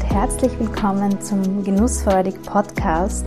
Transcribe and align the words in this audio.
und 0.00 0.10
herzlich 0.14 0.58
willkommen 0.58 1.20
zum 1.20 1.62
Genussfreudig 1.62 2.40
Podcast, 2.42 3.26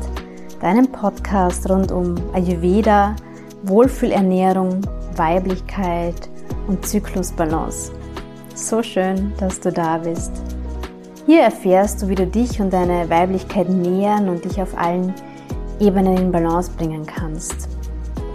deinem 0.60 0.88
Podcast 0.88 1.70
rund 1.70 1.92
um 1.92 2.16
Ayurveda, 2.34 3.16
Wohlfühlernährung, 3.64 4.82
Weiblichkeit 5.16 6.30
und 6.68 6.86
Zyklusbalance. 6.86 7.92
So 8.56 8.82
schön, 8.82 9.34
dass 9.38 9.60
du 9.60 9.71
da 9.71 10.00
bist. 10.00 10.32
Hier 11.28 11.42
erfährst 11.42 12.02
du, 12.02 12.07
wie 12.07 12.16
du 12.16 12.25
dich 12.25 12.60
und 12.60 12.74
deine 12.74 13.08
Weiblichkeit 13.10 13.70
nähern 13.70 14.30
und 14.30 14.44
dich 14.44 14.60
auf 14.60 14.76
allen 14.76 15.14
Ebenen 15.80 16.18
in 16.18 16.32
Balance 16.32 16.71
bringen 16.76 17.05
kannst. 17.05 17.68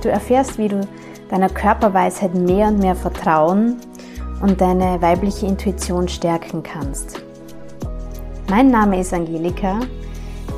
Du 0.02 0.10
erfährst, 0.10 0.58
wie 0.58 0.68
du 0.68 0.86
deiner 1.28 1.48
Körperweisheit 1.48 2.34
mehr 2.34 2.68
und 2.68 2.78
mehr 2.78 2.94
vertrauen 2.94 3.78
und 4.40 4.60
deine 4.60 5.02
weibliche 5.02 5.46
Intuition 5.46 6.06
stärken 6.06 6.62
kannst. 6.62 7.27
Mein 8.50 8.70
Name 8.70 8.98
ist 8.98 9.12
Angelika. 9.12 9.78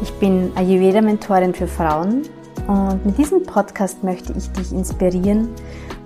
Ich 0.01 0.13
bin 0.21 0.53
Ayurveda-Mentorin 0.55 1.53
für 1.53 1.67
Frauen 1.67 2.23
und 2.69 3.05
mit 3.05 3.19
diesem 3.19 3.43
Podcast 3.43 4.05
möchte 4.05 4.33
ich 4.33 4.49
dich 4.53 4.71
inspirieren 4.71 5.49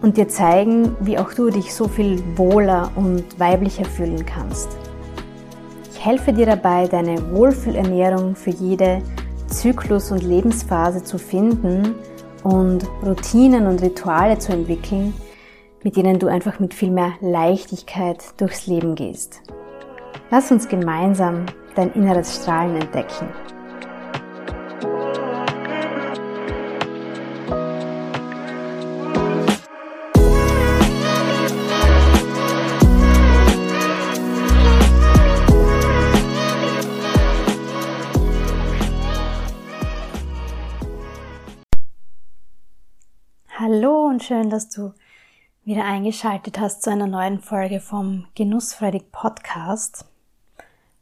und 0.01 0.17
dir 0.17 0.27
zeigen, 0.27 0.97
wie 1.01 1.19
auch 1.19 1.35
du 1.35 1.51
dich 1.51 1.75
so 1.75 1.87
viel 1.87 2.23
wohler 2.37 2.91
und 2.97 3.39
weiblicher 3.39 3.85
fühlen 3.85 4.25
kannst. 4.25 4.71
Ich 5.93 6.03
helfe 6.03 6.33
dir 6.33 6.47
dabei, 6.47 6.89
deine 6.89 7.19
Wohlfühlernährung 7.35 8.35
für 8.35 8.51
jede 8.51 9.03
Zyklus- 9.49 10.11
und 10.11 10.23
Lebensphase 10.23 11.05
zu 11.05 11.19
finden 11.19 11.95
und 12.45 12.87
Routinen 13.05 13.67
und 13.67 13.83
Rituale 13.83 14.39
zu 14.39 14.53
entwickeln, 14.53 15.13
mit 15.83 15.97
denen 15.97 16.19
du 16.19 16.29
einfach 16.29 16.61
mit 16.61 16.73
viel 16.73 16.91
mehr 16.91 17.13
Leichtigkeit 17.21 18.25
durchs 18.39 18.67
Leben 18.67 18.95
gehst. 18.95 19.43
Lass 20.31 20.51
uns 20.51 20.67
gemeinsam 20.67 21.45
dein 21.75 21.93
inneres 21.93 22.37
Strahlen 22.37 22.77
entdecken. 22.77 23.29
Hallo 43.57 44.07
und 44.07 44.23
schön, 44.23 44.51
dass 44.51 44.69
du 44.69 44.95
wieder 45.65 45.85
eingeschaltet 45.85 46.59
hast 46.59 46.83
zu 46.83 46.91
einer 46.91 47.07
neuen 47.07 47.41
Folge 47.41 47.81
vom 47.81 48.27
Genussfreudig 48.35 49.13
Podcast. 49.13 50.07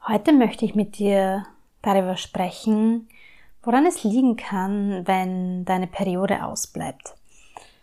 Heute 0.09 0.33
möchte 0.33 0.65
ich 0.65 0.75
mit 0.75 0.99
dir 0.99 1.47
darüber 1.81 2.17
sprechen, 2.17 3.09
woran 3.63 3.87
es 3.87 4.03
liegen 4.03 4.35
kann, 4.35 5.07
wenn 5.07 5.65
deine 5.65 5.87
Periode 5.87 6.45
ausbleibt. 6.45 7.15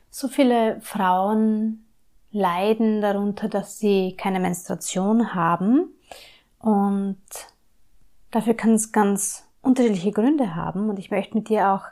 So 0.09 0.27
viele 0.27 0.81
Frauen 0.81 1.85
leiden 2.31 2.99
darunter, 2.99 3.47
dass 3.47 3.79
sie 3.79 4.17
keine 4.17 4.41
Menstruation 4.41 5.33
haben 5.33 5.93
und 6.59 7.21
dafür 8.31 8.53
kann 8.53 8.73
es 8.73 8.91
ganz 8.91 9.47
unterschiedliche 9.61 10.11
Gründe 10.11 10.55
haben 10.55 10.89
und 10.89 10.99
ich 10.99 11.11
möchte 11.11 11.37
mit 11.37 11.47
dir 11.47 11.69
auch 11.69 11.85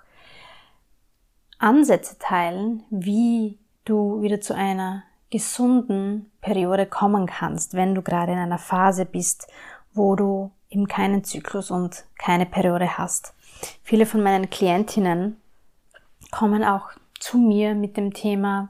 Ansätze 1.57 2.19
teilen, 2.19 2.83
wie 2.89 3.59
du 3.85 4.21
wieder 4.21 4.41
zu 4.41 4.53
einer 4.53 5.03
gesunden 5.29 6.31
Periode 6.41 6.85
kommen 6.85 7.27
kannst, 7.27 7.73
wenn 7.75 7.95
du 7.95 8.01
gerade 8.01 8.33
in 8.33 8.37
einer 8.37 8.57
Phase 8.57 9.05
bist, 9.05 9.47
wo 9.97 10.15
du 10.15 10.51
eben 10.69 10.87
keinen 10.87 11.23
Zyklus 11.23 11.71
und 11.71 12.05
keine 12.17 12.45
Periode 12.45 12.97
hast. 12.97 13.33
Viele 13.83 14.05
von 14.05 14.21
meinen 14.21 14.49
Klientinnen 14.49 15.37
kommen 16.31 16.63
auch 16.63 16.89
zu 17.19 17.37
mir 17.37 17.73
mit 17.73 17.97
dem 17.97 18.13
Thema 18.13 18.69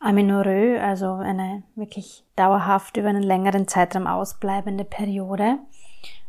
Amenorrhoe, 0.00 0.80
also 0.80 1.14
eine 1.14 1.62
wirklich 1.74 2.24
dauerhaft 2.36 2.96
über 2.96 3.08
einen 3.08 3.22
längeren 3.22 3.68
Zeitraum 3.68 4.06
ausbleibende 4.06 4.84
Periode. 4.84 5.58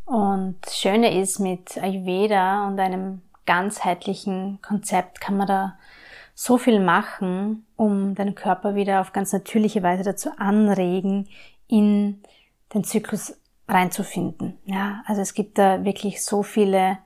Und 0.04 0.56
das 0.62 0.78
Schöne 0.78 1.18
ist, 1.18 1.38
mit 1.38 1.78
Ayurveda 1.78 2.66
und 2.66 2.78
einem 2.78 3.22
ganzheitlichen 3.46 4.60
Konzept 4.60 5.20
kann 5.20 5.36
man 5.36 5.46
da 5.46 5.78
so 6.34 6.58
viel 6.58 6.80
machen, 6.80 7.66
um 7.76 8.14
deinen 8.14 8.34
Körper 8.34 8.74
wieder 8.74 9.00
auf 9.00 9.12
ganz 9.12 9.32
natürliche 9.32 9.82
Weise 9.82 10.02
dazu 10.02 10.30
anregen, 10.36 11.28
in 11.68 12.22
den 12.74 12.84
Zyklus 12.84 13.38
reinzufinden. 13.72 14.58
Ja, 14.64 15.02
also 15.06 15.20
es 15.20 15.34
gibt 15.34 15.58
da 15.58 15.84
wirklich 15.84 16.24
so 16.24 16.42
viele 16.42 16.98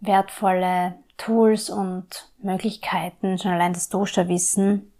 wertvolle 0.00 0.94
Tools 1.16 1.70
und 1.70 2.30
Möglichkeiten, 2.38 3.38
schon 3.38 3.52
allein 3.52 3.72
das 3.72 3.88
Dosha-Wissen, 3.88 4.92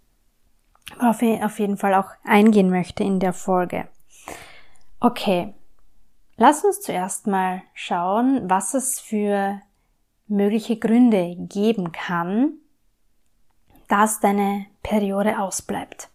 worauf 0.99 1.21
ich 1.21 1.43
auf 1.43 1.59
jeden 1.59 1.77
Fall 1.77 1.93
auch 1.93 2.09
eingehen 2.23 2.69
möchte 2.69 3.03
in 3.03 3.19
der 3.19 3.33
Folge. 3.33 3.87
Okay, 4.99 5.53
lass 6.37 6.63
uns 6.63 6.81
zuerst 6.81 7.27
mal 7.27 7.61
schauen, 7.73 8.49
was 8.49 8.73
es 8.73 8.99
für 8.99 9.61
mögliche 10.27 10.77
Gründe 10.77 11.35
geben 11.37 11.91
kann, 11.91 12.53
dass 13.87 14.19
deine 14.19 14.65
Periode 14.83 15.39
ausbleibt. 15.39 16.09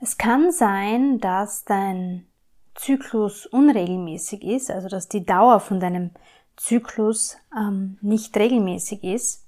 Es 0.00 0.18
kann 0.18 0.52
sein, 0.52 1.20
dass 1.20 1.64
dein 1.64 2.26
Zyklus 2.76 3.46
unregelmäßig 3.46 4.44
ist, 4.44 4.70
also 4.70 4.88
dass 4.88 5.08
die 5.08 5.24
Dauer 5.24 5.60
von 5.60 5.80
deinem 5.80 6.10
Zyklus 6.56 7.36
ähm, 7.56 7.98
nicht 8.00 8.36
regelmäßig 8.36 9.02
ist 9.02 9.44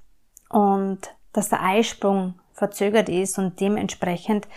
und 0.49 1.00
dass 1.33 1.49
der 1.49 1.62
Eisprung 1.62 2.34
verzögert 2.53 3.09
ist 3.09 3.38
und 3.38 3.61
dementsprechend 3.61 4.49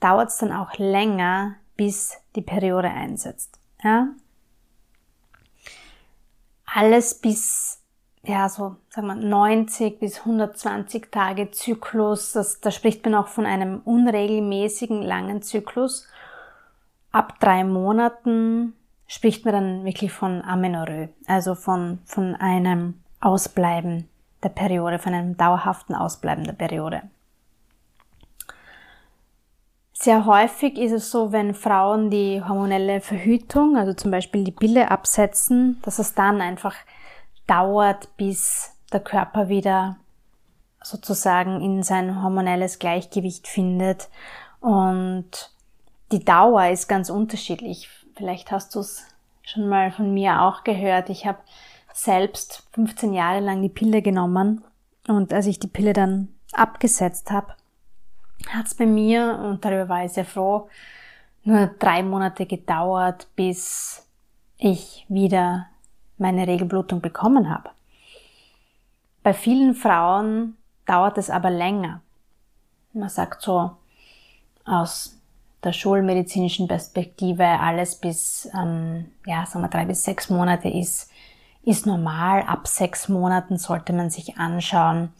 dauert 0.00 0.30
es 0.30 0.38
dann 0.38 0.52
auch 0.52 0.78
länger, 0.78 1.56
bis 1.76 2.16
die 2.34 2.42
Periode 2.42 2.88
einsetzt. 2.88 3.58
Ja? 3.82 4.08
alles 6.74 7.14
bis, 7.14 7.82
ja, 8.24 8.48
so, 8.48 8.76
sagen 8.88 9.06
wir, 9.08 9.14
90 9.14 9.98
bis 9.98 10.20
120 10.20 11.10
Tage 11.10 11.50
Zyklus. 11.50 12.32
Das, 12.32 12.60
da 12.60 12.70
spricht 12.70 13.04
man 13.04 13.14
auch 13.14 13.28
von 13.28 13.46
einem 13.46 13.80
unregelmäßigen 13.84 15.02
langen 15.02 15.42
Zyklus. 15.42 16.08
Ab 17.12 17.38
drei 17.40 17.62
Monaten 17.62 18.72
spricht 19.06 19.44
man 19.44 19.54
dann 19.54 19.84
wirklich 19.84 20.12
von 20.12 20.42
Amenorrhoe, 20.42 21.10
also 21.26 21.54
von, 21.54 21.98
von 22.06 22.34
einem 22.34 22.94
Ausbleiben 23.20 24.08
der 24.42 24.48
Periode, 24.48 24.98
von 24.98 25.12
einem 25.12 25.36
dauerhaften 25.36 25.94
Ausbleiben 25.94 26.44
der 26.44 26.54
Periode. 26.54 27.02
Sehr 29.92 30.26
häufig 30.26 30.78
ist 30.78 30.90
es 30.90 31.10
so, 31.12 31.30
wenn 31.30 31.54
Frauen 31.54 32.10
die 32.10 32.42
hormonelle 32.42 33.00
Verhütung, 33.00 33.76
also 33.76 33.92
zum 33.92 34.10
Beispiel 34.10 34.42
die 34.42 34.50
Pille 34.50 34.90
absetzen, 34.90 35.80
dass 35.82 36.00
es 36.00 36.14
dann 36.14 36.40
einfach 36.40 36.74
dauert, 37.46 38.16
bis 38.16 38.74
der 38.92 38.98
Körper 38.98 39.48
wieder 39.48 39.96
sozusagen 40.82 41.60
in 41.60 41.84
sein 41.84 42.20
hormonelles 42.20 42.80
Gleichgewicht 42.80 43.46
findet. 43.46 44.08
Und 44.58 45.51
die 46.12 46.24
Dauer 46.24 46.66
ist 46.68 46.88
ganz 46.88 47.10
unterschiedlich. 47.10 47.88
Vielleicht 48.14 48.52
hast 48.52 48.74
du 48.74 48.80
es 48.80 49.06
schon 49.42 49.68
mal 49.68 49.90
von 49.90 50.12
mir 50.12 50.42
auch 50.42 50.62
gehört. 50.62 51.08
Ich 51.08 51.26
habe 51.26 51.38
selbst 51.92 52.68
15 52.72 53.12
Jahre 53.12 53.40
lang 53.40 53.62
die 53.62 53.68
Pille 53.68 54.02
genommen 54.02 54.62
und 55.08 55.32
als 55.32 55.46
ich 55.46 55.58
die 55.58 55.68
Pille 55.68 55.92
dann 55.92 56.28
abgesetzt 56.52 57.30
habe, 57.30 57.54
hat 58.48 58.66
es 58.66 58.74
bei 58.74 58.86
mir, 58.86 59.38
und 59.38 59.64
darüber 59.64 59.88
war 59.88 60.04
ich 60.04 60.12
sehr 60.12 60.24
froh, 60.24 60.68
nur 61.44 61.66
drei 61.78 62.02
Monate 62.02 62.46
gedauert, 62.46 63.28
bis 63.36 64.06
ich 64.58 65.06
wieder 65.08 65.68
meine 66.18 66.46
Regelblutung 66.46 67.00
bekommen 67.00 67.50
habe. 67.50 67.70
Bei 69.22 69.34
vielen 69.34 69.74
Frauen 69.74 70.56
dauert 70.86 71.18
es 71.18 71.30
aber 71.30 71.50
länger. 71.50 72.00
Man 72.92 73.08
sagt 73.08 73.42
so 73.42 73.72
aus 74.64 75.21
der 75.64 75.72
schulmedizinischen 75.72 76.68
Perspektive 76.68 77.44
alles 77.44 77.96
bis, 77.96 78.48
ähm, 78.54 79.12
ja, 79.26 79.46
sagen 79.46 79.64
wir 79.64 79.68
drei 79.68 79.84
bis 79.84 80.04
sechs 80.04 80.30
Monate 80.30 80.68
ist, 80.68 81.10
ist 81.64 81.86
normal. 81.86 82.42
Ab 82.42 82.66
sechs 82.66 83.08
Monaten 83.08 83.58
sollte 83.58 83.92
man 83.92 84.10
sich 84.10 84.38
anschauen, 84.38 85.10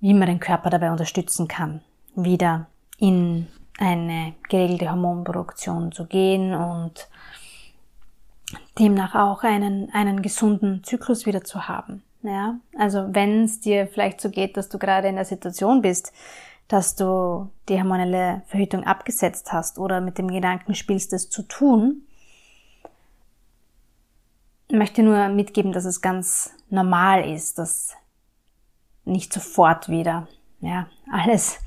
wie 0.00 0.12
man 0.12 0.28
den 0.28 0.40
Körper 0.40 0.70
dabei 0.70 0.90
unterstützen 0.90 1.48
kann 1.48 1.80
wieder 2.14 2.66
in 2.98 3.48
eine 3.78 4.34
geregelte 4.48 4.90
Hormonproduktion 4.90 5.92
zu 5.92 6.06
gehen 6.06 6.54
und 6.54 7.08
demnach 8.78 9.14
auch 9.14 9.42
einen, 9.42 9.90
einen 9.92 10.22
gesunden 10.22 10.84
Zyklus 10.84 11.26
wieder 11.26 11.42
zu 11.42 11.68
haben. 11.68 12.02
Ja, 12.22 12.56
also 12.78 13.08
wenn 13.10 13.44
es 13.44 13.60
dir 13.60 13.86
vielleicht 13.86 14.20
so 14.20 14.30
geht, 14.30 14.56
dass 14.56 14.70
du 14.70 14.78
gerade 14.78 15.08
in 15.08 15.16
der 15.16 15.26
Situation 15.26 15.82
bist, 15.82 16.12
dass 16.68 16.96
du 16.96 17.50
die 17.68 17.78
hormonelle 17.78 18.42
Verhütung 18.46 18.84
abgesetzt 18.84 19.52
hast 19.52 19.78
oder 19.78 20.00
mit 20.00 20.18
dem 20.18 20.28
Gedanken 20.28 20.74
spielst, 20.74 21.12
es 21.12 21.28
zu 21.28 21.42
tun, 21.42 22.02
möchte 24.70 25.02
nur 25.02 25.28
mitgeben, 25.28 25.72
dass 25.72 25.84
es 25.84 26.00
ganz 26.00 26.52
normal 26.70 27.28
ist, 27.28 27.58
dass 27.58 27.94
nicht 29.04 29.32
sofort 29.32 29.88
wieder, 29.88 30.26
ja, 30.60 30.86
alles, 31.12 31.58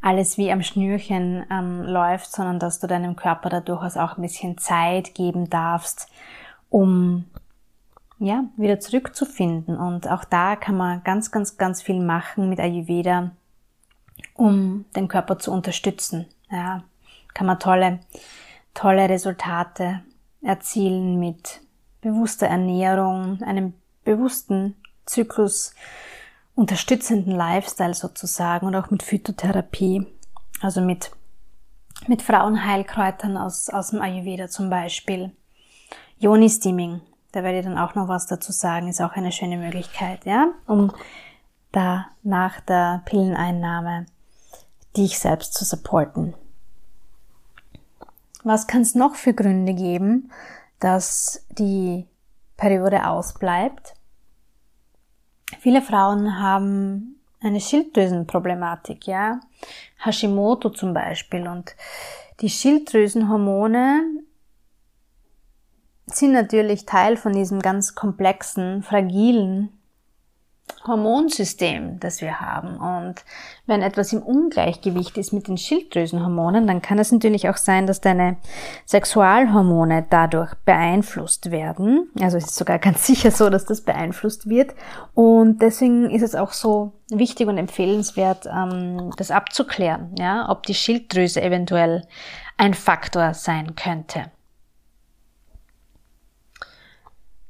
alles 0.00 0.38
wie 0.38 0.52
am 0.52 0.62
Schnürchen 0.62 1.44
ähm, 1.50 1.82
läuft, 1.82 2.30
sondern 2.30 2.58
dass 2.58 2.78
du 2.78 2.86
deinem 2.86 3.16
Körper 3.16 3.48
da 3.48 3.60
durchaus 3.60 3.96
auch 3.96 4.16
ein 4.16 4.22
bisschen 4.22 4.58
Zeit 4.58 5.14
geben 5.14 5.50
darfst, 5.50 6.08
um 6.70 7.24
ja, 8.20 8.44
wieder 8.56 8.78
zurückzufinden. 8.78 9.76
Und 9.76 10.08
auch 10.08 10.24
da 10.24 10.54
kann 10.56 10.76
man 10.76 11.02
ganz, 11.02 11.32
ganz, 11.32 11.56
ganz 11.56 11.82
viel 11.82 12.00
machen 12.00 12.48
mit 12.48 12.60
Ayurveda, 12.60 13.32
um 14.34 14.84
den 14.94 15.08
Körper 15.08 15.38
zu 15.38 15.52
unterstützen. 15.52 16.26
Ja, 16.50 16.84
kann 17.32 17.46
man 17.46 17.58
tolle, 17.58 18.00
tolle 18.74 19.08
Resultate 19.08 20.02
erzielen 20.42 21.18
mit 21.18 21.60
bewusster 22.00 22.46
Ernährung, 22.46 23.42
einem 23.42 23.72
bewussten 24.04 24.76
Zyklus, 25.06 25.74
unterstützenden 26.54 27.34
Lifestyle 27.34 27.94
sozusagen 27.94 28.66
und 28.66 28.76
auch 28.76 28.90
mit 28.90 29.02
Phytotherapie, 29.02 30.06
also 30.60 30.80
mit, 30.80 31.10
mit 32.06 32.22
Frauenheilkräutern 32.22 33.36
aus, 33.36 33.70
aus 33.70 33.90
dem 33.90 34.00
Ayurveda 34.00 34.48
zum 34.48 34.70
Beispiel. 34.70 35.32
Yoni-Steaming, 36.18 37.00
da 37.32 37.42
werde 37.42 37.58
ich 37.58 37.64
dann 37.64 37.78
auch 37.78 37.94
noch 37.94 38.06
was 38.08 38.26
dazu 38.26 38.52
sagen, 38.52 38.88
ist 38.88 39.00
auch 39.00 39.12
eine 39.12 39.32
schöne 39.32 39.56
Möglichkeit, 39.56 40.24
ja, 40.26 40.48
um 40.66 40.92
da 41.72 42.06
nach 42.22 42.60
der 42.60 43.02
Pilleneinnahme 43.04 44.06
dich 44.96 45.18
selbst 45.18 45.54
zu 45.54 45.64
supporten. 45.64 46.34
Was 48.42 48.66
kann 48.66 48.82
es 48.82 48.94
noch 48.94 49.14
für 49.14 49.34
Gründe 49.34 49.74
geben, 49.74 50.30
dass 50.78 51.46
die 51.50 52.06
Periode 52.56 53.06
ausbleibt? 53.08 53.94
Viele 55.60 55.82
Frauen 55.82 56.38
haben 56.38 57.20
eine 57.40 57.60
Schilddrüsenproblematik, 57.60 59.06
ja. 59.06 59.40
Hashimoto 59.98 60.70
zum 60.70 60.94
Beispiel. 60.94 61.46
Und 61.46 61.74
die 62.40 62.50
Schilddrüsenhormone 62.50 64.02
sind 66.06 66.32
natürlich 66.32 66.86
Teil 66.86 67.16
von 67.16 67.32
diesem 67.32 67.60
ganz 67.60 67.94
komplexen, 67.94 68.82
fragilen 68.82 69.73
Hormonsystem, 70.86 71.98
das 72.00 72.20
wir 72.20 72.40
haben. 72.40 72.76
Und 72.76 73.24
wenn 73.66 73.80
etwas 73.80 74.12
im 74.12 74.22
Ungleichgewicht 74.22 75.16
ist 75.16 75.32
mit 75.32 75.48
den 75.48 75.56
Schilddrüsenhormonen, 75.56 76.66
dann 76.66 76.82
kann 76.82 76.98
es 76.98 77.10
natürlich 77.10 77.48
auch 77.48 77.56
sein, 77.56 77.86
dass 77.86 78.00
deine 78.00 78.36
Sexualhormone 78.86 80.06
dadurch 80.10 80.54
beeinflusst 80.66 81.50
werden. 81.50 82.10
Also 82.20 82.36
es 82.36 82.46
ist 82.46 82.56
sogar 82.56 82.78
ganz 82.80 83.06
sicher 83.06 83.30
so, 83.30 83.48
dass 83.48 83.64
das 83.64 83.80
beeinflusst 83.80 84.48
wird. 84.48 84.74
Und 85.14 85.62
deswegen 85.62 86.10
ist 86.10 86.22
es 86.22 86.34
auch 86.34 86.52
so 86.52 86.92
wichtig 87.08 87.48
und 87.48 87.56
empfehlenswert, 87.56 88.46
ähm, 88.46 89.10
das 89.16 89.30
abzuklären, 89.30 90.14
ja, 90.18 90.50
ob 90.50 90.64
die 90.64 90.74
Schilddrüse 90.74 91.40
eventuell 91.40 92.06
ein 92.58 92.74
Faktor 92.74 93.32
sein 93.34 93.74
könnte. 93.74 94.30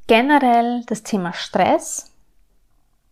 Generell 0.07 0.83
das 0.87 1.03
Thema 1.03 1.33
Stress 1.33 2.14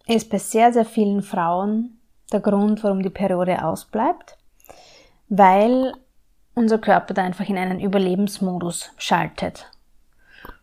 ist 0.06 0.30
bei 0.30 0.38
sehr, 0.38 0.72
sehr 0.72 0.84
vielen 0.84 1.22
Frauen 1.22 1.98
der 2.32 2.40
Grund, 2.40 2.82
warum 2.82 3.02
die 3.02 3.10
Periode 3.10 3.64
ausbleibt, 3.64 4.36
weil 5.28 5.92
unser 6.54 6.78
Körper 6.78 7.14
da 7.14 7.22
einfach 7.22 7.48
in 7.48 7.58
einen 7.58 7.80
Überlebensmodus 7.80 8.90
schaltet. 8.96 9.70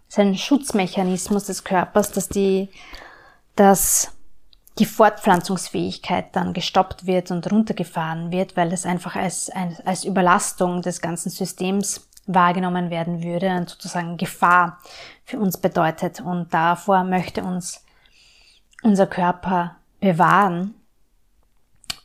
Das 0.08 0.18
ist 0.18 0.20
ein 0.20 0.38
Schutzmechanismus 0.38 1.46
des 1.46 1.64
Körpers, 1.64 2.12
dass 2.12 2.30
die, 2.30 2.70
dass 3.56 4.12
die 4.80 4.86
Fortpflanzungsfähigkeit 4.86 6.36
dann 6.36 6.54
gestoppt 6.54 7.06
wird 7.06 7.32
und 7.32 7.52
runtergefahren 7.52 8.32
wird, 8.32 8.56
weil 8.56 8.72
es 8.72 8.86
einfach 8.86 9.16
als, 9.16 9.52
als 9.86 10.06
Überlastung 10.06 10.82
des 10.82 11.02
ganzen 11.02 11.30
Systems 11.30 12.08
wahrgenommen 12.28 12.90
werden 12.90 13.24
würde 13.24 13.50
und 13.56 13.70
sozusagen 13.70 14.18
Gefahr 14.18 14.80
für 15.26 15.40
uns 15.40 15.58
bedeutet. 15.58 16.22
Und 16.22 16.54
davor 16.54 17.04
möchte 17.04 17.44
uns 17.44 17.84
unser 18.82 19.08
Körper 19.08 19.76
bewahren. 20.00 20.74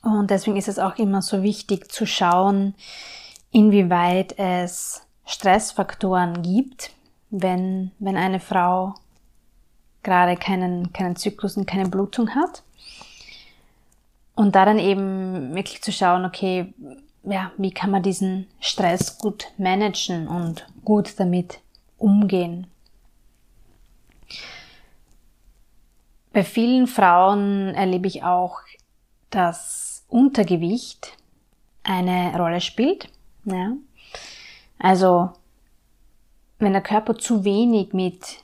Und 0.02 0.30
deswegen 0.30 0.56
ist 0.56 0.68
es 0.68 0.78
auch 0.78 0.96
immer 0.96 1.22
so 1.22 1.42
wichtig 1.42 1.90
zu 1.90 2.06
schauen, 2.06 2.74
inwieweit 3.50 4.38
es 4.38 5.02
Stressfaktoren 5.24 6.42
gibt, 6.42 6.90
wenn, 7.30 7.90
wenn 7.98 8.16
eine 8.16 8.40
Frau 8.40 8.94
gerade 10.02 10.36
keinen, 10.36 10.92
keinen 10.92 11.16
Zyklus 11.16 11.56
und 11.56 11.66
keine 11.66 11.88
Blutung 11.88 12.34
hat. 12.34 12.62
Und 14.34 14.54
da 14.54 14.64
dann 14.64 14.78
eben 14.78 15.54
wirklich 15.54 15.82
zu 15.82 15.92
schauen, 15.92 16.24
okay, 16.24 16.74
ja, 17.22 17.52
wie 17.56 17.70
kann 17.70 17.90
man 17.90 18.02
diesen 18.02 18.46
Stress 18.60 19.18
gut 19.18 19.46
managen 19.56 20.28
und 20.28 20.66
gut 20.84 21.18
damit 21.18 21.60
umgehen. 21.98 22.66
Bei 26.34 26.42
vielen 26.42 26.88
Frauen 26.88 27.76
erlebe 27.76 28.08
ich 28.08 28.24
auch, 28.24 28.58
dass 29.30 30.04
Untergewicht 30.08 31.16
eine 31.84 32.36
Rolle 32.36 32.60
spielt. 32.60 33.08
Ja. 33.44 33.74
Also, 34.80 35.30
wenn 36.58 36.72
der 36.72 36.82
Körper 36.82 37.14
zu 37.14 37.44
wenig 37.44 37.92
mit 37.92 38.42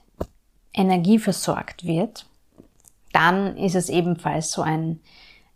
Energie 0.72 1.19
versorgt 1.19 1.84
wird, 1.84 2.26
dann 3.12 3.56
ist 3.56 3.75
es 3.75 3.88
ebenfalls 3.88 4.52
so 4.52 4.62
ein, 4.62 5.00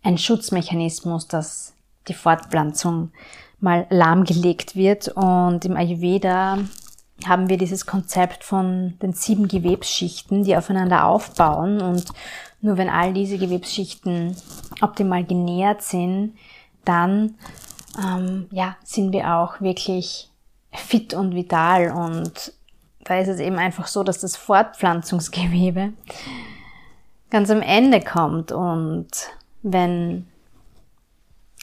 ein 0.03 0.19
Schutzmechanismus, 0.19 1.29
dass 1.29 1.75
die 2.09 2.15
Fortpflanzung 2.15 3.13
mal 3.61 3.87
lahmgelegt 3.91 4.75
wird. 4.75 5.07
Und 5.07 5.65
im 5.65 5.77
Ayurveda 5.77 6.59
haben 7.27 7.49
wir 7.49 7.57
dieses 7.57 7.87
Konzept 7.87 8.45
von 8.45 8.95
den 9.01 9.13
sieben 9.13 9.49
Gewebsschichten, 9.49 10.45
die 10.45 10.57
aufeinander 10.57 11.07
aufbauen. 11.07 11.81
Und 11.81 12.07
nur 12.61 12.77
wenn 12.77 12.91
all 12.91 13.13
diese 13.13 13.39
Gewebsschichten 13.39 14.37
optimal 14.81 15.25
genährt 15.25 15.83
sind, 15.83 16.37
dann 16.85 17.37
ähm, 18.03 18.47
ja, 18.51 18.77
sind 18.85 19.13
wir 19.13 19.35
auch 19.35 19.61
wirklich 19.61 20.31
fit 20.73 21.15
und 21.15 21.35
vital. 21.35 21.93
Und 21.93 22.53
da 23.05 23.19
ist 23.19 23.29
es 23.29 23.39
eben 23.39 23.57
einfach 23.57 23.87
so, 23.87 24.03
dass 24.03 24.19
das 24.19 24.37
Fortpflanzungsgewebe 24.37 25.93
ganz 27.31 27.51
am 27.51 27.63
Ende 27.63 28.01
kommt. 28.01 28.53
Und 28.53 29.09
wenn 29.63 30.27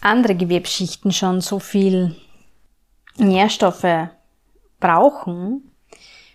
andere 0.02 0.36
Gewebsschichten 0.36 1.12
schon 1.12 1.42
so 1.42 1.60
viel 1.60 2.16
Nährstoffe 3.18 4.10
brauchen, 4.82 5.72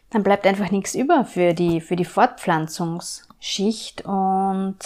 dann 0.09 0.23
bleibt 0.23 0.47
einfach 0.47 0.71
nichts 0.71 0.95
über 0.95 1.27
für 1.27 1.53
die, 1.53 1.83
für 1.83 1.97
die 1.97 2.07
Fortpflanzungsschicht 2.07 4.07
und 4.07 4.79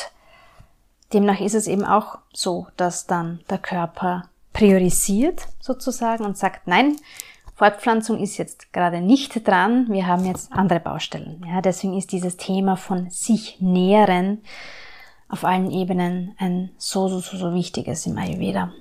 demnach 1.13 1.41
ist 1.41 1.55
es 1.55 1.69
eben 1.69 1.85
auch 1.85 2.19
so, 2.33 2.67
dass 2.77 3.07
dann 3.07 3.41
der 3.49 3.59
Körper 3.59 4.25
priorisiert 4.53 5.47
sozusagen 5.61 6.25
und 6.25 6.37
sagt, 6.37 6.67
nein, 6.67 6.97
Fortpflanzung 7.55 8.19
ist 8.19 8.39
jetzt 8.39 8.73
gerade 8.73 9.01
nicht 9.01 9.47
dran, 9.47 9.87
wir 9.91 10.07
haben 10.07 10.25
jetzt 10.25 10.51
andere 10.51 10.81
Baustellen. 10.81 11.45
Ja, 11.47 11.61
deswegen 11.61 11.97
ist 11.97 12.11
dieses 12.11 12.39
Thema 12.39 12.77
von 12.77 13.11
sich 13.11 13.61
nähren 13.61 14.43
auf 15.29 15.45
allen 15.45 15.71
Ebenen 15.71 16.35
ein 16.39 16.71
so, 16.79 17.09
so, 17.09 17.21
so, 17.21 17.37
so 17.37 17.55
wichtiges 17.55 18.07
im 18.07 18.17
Ayurveda. 18.17 18.73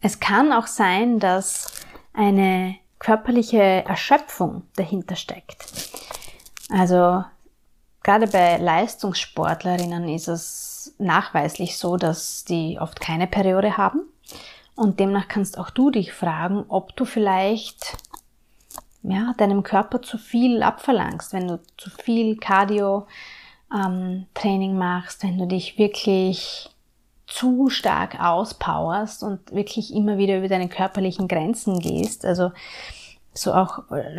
Es 0.00 0.20
kann 0.20 0.52
auch 0.52 0.66
sein, 0.66 1.18
dass 1.18 1.72
eine 2.12 2.76
körperliche 2.98 3.58
Erschöpfung 3.58 4.62
dahinter 4.76 5.16
steckt. 5.16 5.64
Also 6.70 7.24
gerade 8.02 8.26
bei 8.26 8.56
Leistungssportlerinnen 8.56 10.08
ist 10.08 10.28
es 10.28 10.94
nachweislich 10.98 11.78
so, 11.78 11.96
dass 11.96 12.44
die 12.44 12.78
oft 12.80 13.00
keine 13.00 13.26
Periode 13.26 13.76
haben. 13.76 14.02
Und 14.74 15.00
demnach 15.00 15.28
kannst 15.28 15.58
auch 15.58 15.70
du 15.70 15.90
dich 15.90 16.12
fragen, 16.12 16.64
ob 16.68 16.94
du 16.96 17.04
vielleicht 17.04 17.96
ja, 19.02 19.34
deinem 19.38 19.62
Körper 19.62 20.02
zu 20.02 20.18
viel 20.18 20.62
abverlangst, 20.62 21.32
wenn 21.32 21.48
du 21.48 21.60
zu 21.76 21.90
viel 21.90 22.36
Cardio 22.36 23.06
ähm, 23.72 24.26
Training 24.34 24.76
machst, 24.76 25.22
wenn 25.22 25.38
du 25.38 25.46
dich 25.46 25.78
wirklich 25.78 26.70
zu 27.28 27.68
stark 27.68 28.20
auspowerst 28.20 29.22
und 29.22 29.52
wirklich 29.52 29.94
immer 29.94 30.18
wieder 30.18 30.38
über 30.38 30.48
deine 30.48 30.68
körperlichen 30.68 31.28
Grenzen 31.28 31.78
gehst. 31.78 32.24
Also 32.24 32.52
so 33.34 33.52
auch 33.52 33.90
äh, 33.90 34.18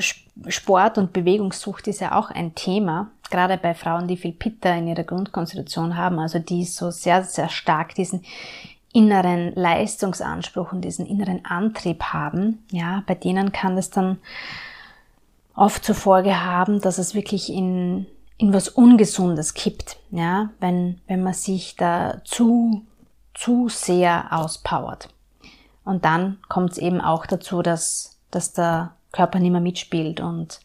Sport 0.50 0.98
und 0.98 1.12
Bewegungssucht 1.12 1.88
ist 1.88 2.00
ja 2.00 2.18
auch 2.18 2.30
ein 2.30 2.56
Thema, 2.56 3.10
gerade 3.30 3.58
bei 3.58 3.74
Frauen, 3.74 4.08
die 4.08 4.16
viel 4.16 4.32
Pitta 4.32 4.74
in 4.76 4.88
ihrer 4.88 5.04
Grundkonstitution 5.04 5.98
haben, 5.98 6.20
also 6.20 6.40
die 6.40 6.64
so 6.64 6.92
sehr, 6.92 7.24
sehr 7.24 7.50
stark 7.50 7.96
diesen 7.96 8.24
inneren 8.94 9.54
Leistungsanspruch 9.56 10.72
und 10.72 10.82
diesen 10.82 11.06
inneren 11.06 11.46
Antrieb 11.46 12.04
haben. 12.04 12.64
Ja, 12.72 13.04
bei 13.08 13.16
denen 13.16 13.52
kann 13.52 13.78
es 13.78 13.90
dann 13.90 14.20
oft 15.56 15.84
zur 15.84 15.96
Folge 15.96 16.44
haben, 16.44 16.80
dass 16.80 16.98
es 16.98 17.14
wirklich 17.14 17.52
in 17.52 18.08
in 18.40 18.54
was 18.54 18.70
Ungesundes 18.70 19.54
kippt, 19.54 19.98
ja, 20.12 20.50
wenn, 20.62 21.02
wenn 21.08 21.22
man 21.22 21.34
sich 21.34 21.76
da 21.76 22.22
zu, 22.24 22.84
zu 23.40 23.70
sehr 23.70 24.28
auspowert. 24.32 25.10
Und 25.86 26.04
dann 26.06 26.40
kommt 26.50 26.74
es 26.74 26.78
eben 26.78 27.00
auch 27.00 27.26
dazu, 27.26 27.62
dass, 27.62 28.18
dass 28.32 28.54
der 28.54 28.94
Körper 29.12 29.40
nicht 29.40 29.52
mehr 29.52 29.62
mitspielt 29.62 30.20
und 30.20 30.60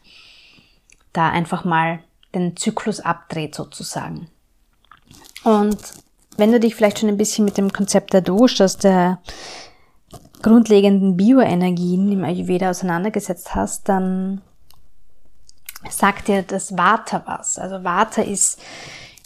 da 1.13 1.29
einfach 1.29 1.63
mal 1.63 1.99
den 2.33 2.57
Zyklus 2.57 2.99
abdreht 2.99 3.55
sozusagen. 3.55 4.29
Und 5.43 5.77
wenn 6.37 6.51
du 6.51 6.59
dich 6.59 6.75
vielleicht 6.75 6.99
schon 6.99 7.09
ein 7.09 7.17
bisschen 7.17 7.45
mit 7.45 7.57
dem 7.57 7.71
Konzept 7.71 8.13
der 8.13 8.21
Doshas, 8.21 8.77
der 8.77 9.19
grundlegenden 10.41 11.15
Bioenergien 11.15 12.11
im 12.11 12.23
Ayurveda 12.25 12.71
auseinandergesetzt 12.71 13.55
hast, 13.55 13.87
dann 13.87 14.41
sagt 15.89 16.27
dir 16.27 16.43
das 16.43 16.77
Vata 16.77 17.23
was. 17.25 17.57
Also 17.57 17.83
Vata 17.83 18.21
ist 18.21 18.59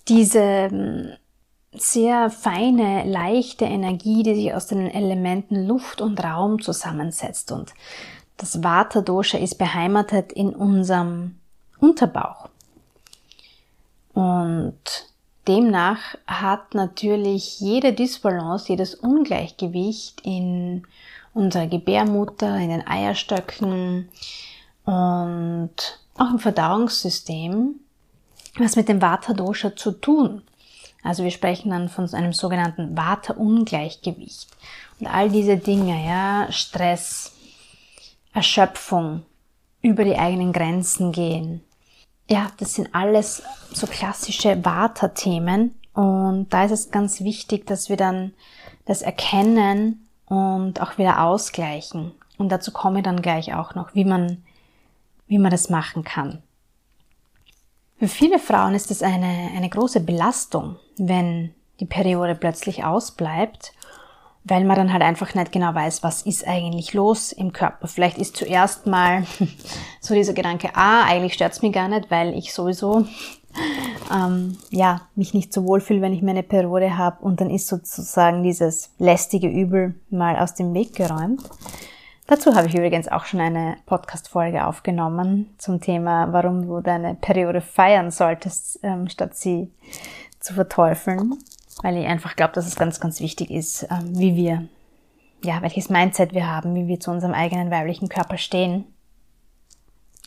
diese 0.08 0.70
hm, 0.70 1.14
sehr 1.72 2.30
feine, 2.30 3.06
leichte 3.06 3.66
Energie, 3.66 4.24
die 4.24 4.36
sich 4.36 4.54
aus 4.54 4.68
den 4.68 4.90
Elementen 4.90 5.68
Luft 5.68 6.02
und 6.02 6.24
Raum 6.24 6.62
zusammensetzt. 6.62 7.52
Und 7.52 7.74
das 8.38 8.64
Vata-Dosha 8.64 9.38
ist 9.38 9.58
beheimatet 9.58 10.32
in 10.32 10.56
unserem 10.56 11.36
Unterbauch. 11.80 12.50
Und 14.14 14.80
demnach 15.48 16.16
hat 16.28 16.74
natürlich 16.74 17.60
jede 17.60 17.94
Disbalance, 17.94 18.70
jedes 18.70 18.96
Ungleichgewicht 18.96 20.22
in 20.22 20.84
unserer 21.34 21.68
Gebärmutter, 21.68 22.58
in 22.58 22.70
den 22.70 22.88
Eierstöcken 22.88 24.10
und 24.86 26.00
auch 26.18 26.32
im 26.32 26.40
Verdauungssystem 26.40 27.76
was 28.58 28.76
mit 28.76 28.90
dem 28.90 29.02
Vata-Dosha 29.02 29.76
zu 29.76 29.92
tun. 29.92 30.42
Also 31.04 31.24
wir 31.24 31.32
sprechen 31.32 31.72
dann 31.72 31.90
von 31.90 32.14
einem 32.14 32.34
sogenannten 32.34 32.96
Vata-Ungleichgewicht. 32.98 34.50
Und 35.00 35.08
all 35.08 35.30
diese 35.30 35.58
Dinge, 35.58 36.06
ja, 36.06 36.52
Stress, 36.52 37.34
Erschöpfung, 38.34 39.24
über 39.82 40.04
die 40.04 40.18
eigenen 40.18 40.52
Grenzen 40.52 41.12
gehen. 41.12 41.62
Ja, 42.30 42.52
das 42.58 42.76
sind 42.76 42.94
alles 42.94 43.42
so 43.72 43.88
klassische 43.88 44.64
Vata-Themen. 44.64 45.76
Und 45.94 46.48
da 46.50 46.66
ist 46.66 46.72
es 46.72 46.92
ganz 46.92 47.22
wichtig, 47.22 47.66
dass 47.66 47.90
wir 47.90 47.98
dann 47.98 48.34
das 48.86 49.02
erkennen 49.02 50.08
und 50.26 50.82
auch 50.82 50.98
wieder 50.98 51.24
ausgleichen. 51.24 52.12
Und 52.38 52.50
dazu 52.50 52.72
komme 52.72 53.00
ich 53.00 53.04
dann 53.04 53.22
gleich 53.22 53.54
auch 53.54 53.76
noch, 53.76 53.96
wie 53.96 54.06
man, 54.06 54.44
wie 55.28 55.40
man 55.40 55.52
das 55.52 55.70
machen 55.70 56.04
kann. 56.04 56.42
Für 58.00 58.08
viele 58.08 58.40
Frauen 58.40 58.76
ist 58.76 58.92
es 58.92 59.04
eine, 59.04 59.52
eine 59.56 59.70
große 59.70 60.00
Belastung, 60.00 60.78
wenn 60.98 61.54
die 61.82 61.86
Periode 61.86 62.34
plötzlich 62.34 62.86
ausbleibt, 62.86 63.74
weil 64.46 64.64
man 64.64 64.78
dann 64.78 64.94
halt 64.94 65.04
einfach 65.04 65.36
nicht 65.36 65.52
genau 65.52 65.76
weiß, 65.76 66.02
was 66.02 66.22
ist 66.22 66.48
eigentlich 66.48 66.94
los 66.94 67.34
im 67.34 67.52
Körper. 67.52 67.90
Vielleicht 67.90 68.18
ist 68.18 68.38
zuerst 68.38 68.88
mal 68.88 69.26
so 70.00 70.14
dieser 70.14 70.32
Gedanke, 70.32 70.70
ah, 70.76 71.04
eigentlich 71.04 71.34
stört's 71.34 71.62
mich 71.62 71.74
gar 71.74 71.90
nicht, 71.90 72.10
weil 72.10 72.34
ich 72.38 72.54
sowieso 72.54 73.06
ähm, 74.14 74.58
ja 74.70 75.02
mich 75.16 75.34
nicht 75.34 75.52
so 75.52 75.66
wohl 75.66 75.82
fühle, 75.82 76.02
wenn 76.02 76.14
ich 76.14 76.22
meine 76.22 76.44
Periode 76.44 76.98
habe 76.98 77.22
und 77.22 77.42
dann 77.42 77.50
ist 77.50 77.68
sozusagen 77.68 78.44
dieses 78.44 78.92
lästige 78.98 79.48
Übel 79.50 79.96
mal 80.10 80.38
aus 80.38 80.56
dem 80.56 80.74
Weg 80.74 80.96
geräumt. 80.96 81.42
Dazu 82.30 82.54
habe 82.54 82.68
ich 82.68 82.76
übrigens 82.76 83.08
auch 83.08 83.26
schon 83.26 83.40
eine 83.40 83.78
Podcast-Folge 83.88 84.68
aufgenommen 84.68 85.52
zum 85.58 85.82
Thema, 85.82 86.32
warum 86.32 86.68
du 86.68 86.80
deine 86.80 87.16
Periode 87.16 87.60
feiern 87.60 88.12
solltest, 88.12 88.80
ähm, 88.84 89.10
statt 89.10 89.36
sie 89.36 89.72
zu 90.40 90.54
verteufeln. 90.54 91.40
Weil 91.82 91.98
ich 91.98 92.06
einfach 92.06 92.36
glaube, 92.36 92.54
dass 92.54 92.68
es 92.68 92.76
ganz, 92.76 93.00
ganz 93.00 93.20
wichtig 93.20 93.50
ist, 93.50 93.82
ähm, 93.90 94.20
wie 94.20 94.36
wir, 94.36 94.68
ja, 95.44 95.64
welches 95.64 95.90
Mindset 95.90 96.36
wir 96.36 96.46
haben, 96.46 96.76
wie 96.76 96.86
wir 96.86 97.00
zu 97.00 97.10
unserem 97.10 97.34
eigenen 97.34 97.72
weiblichen 97.72 98.10
Körper 98.10 98.38
stehen. 98.38 98.86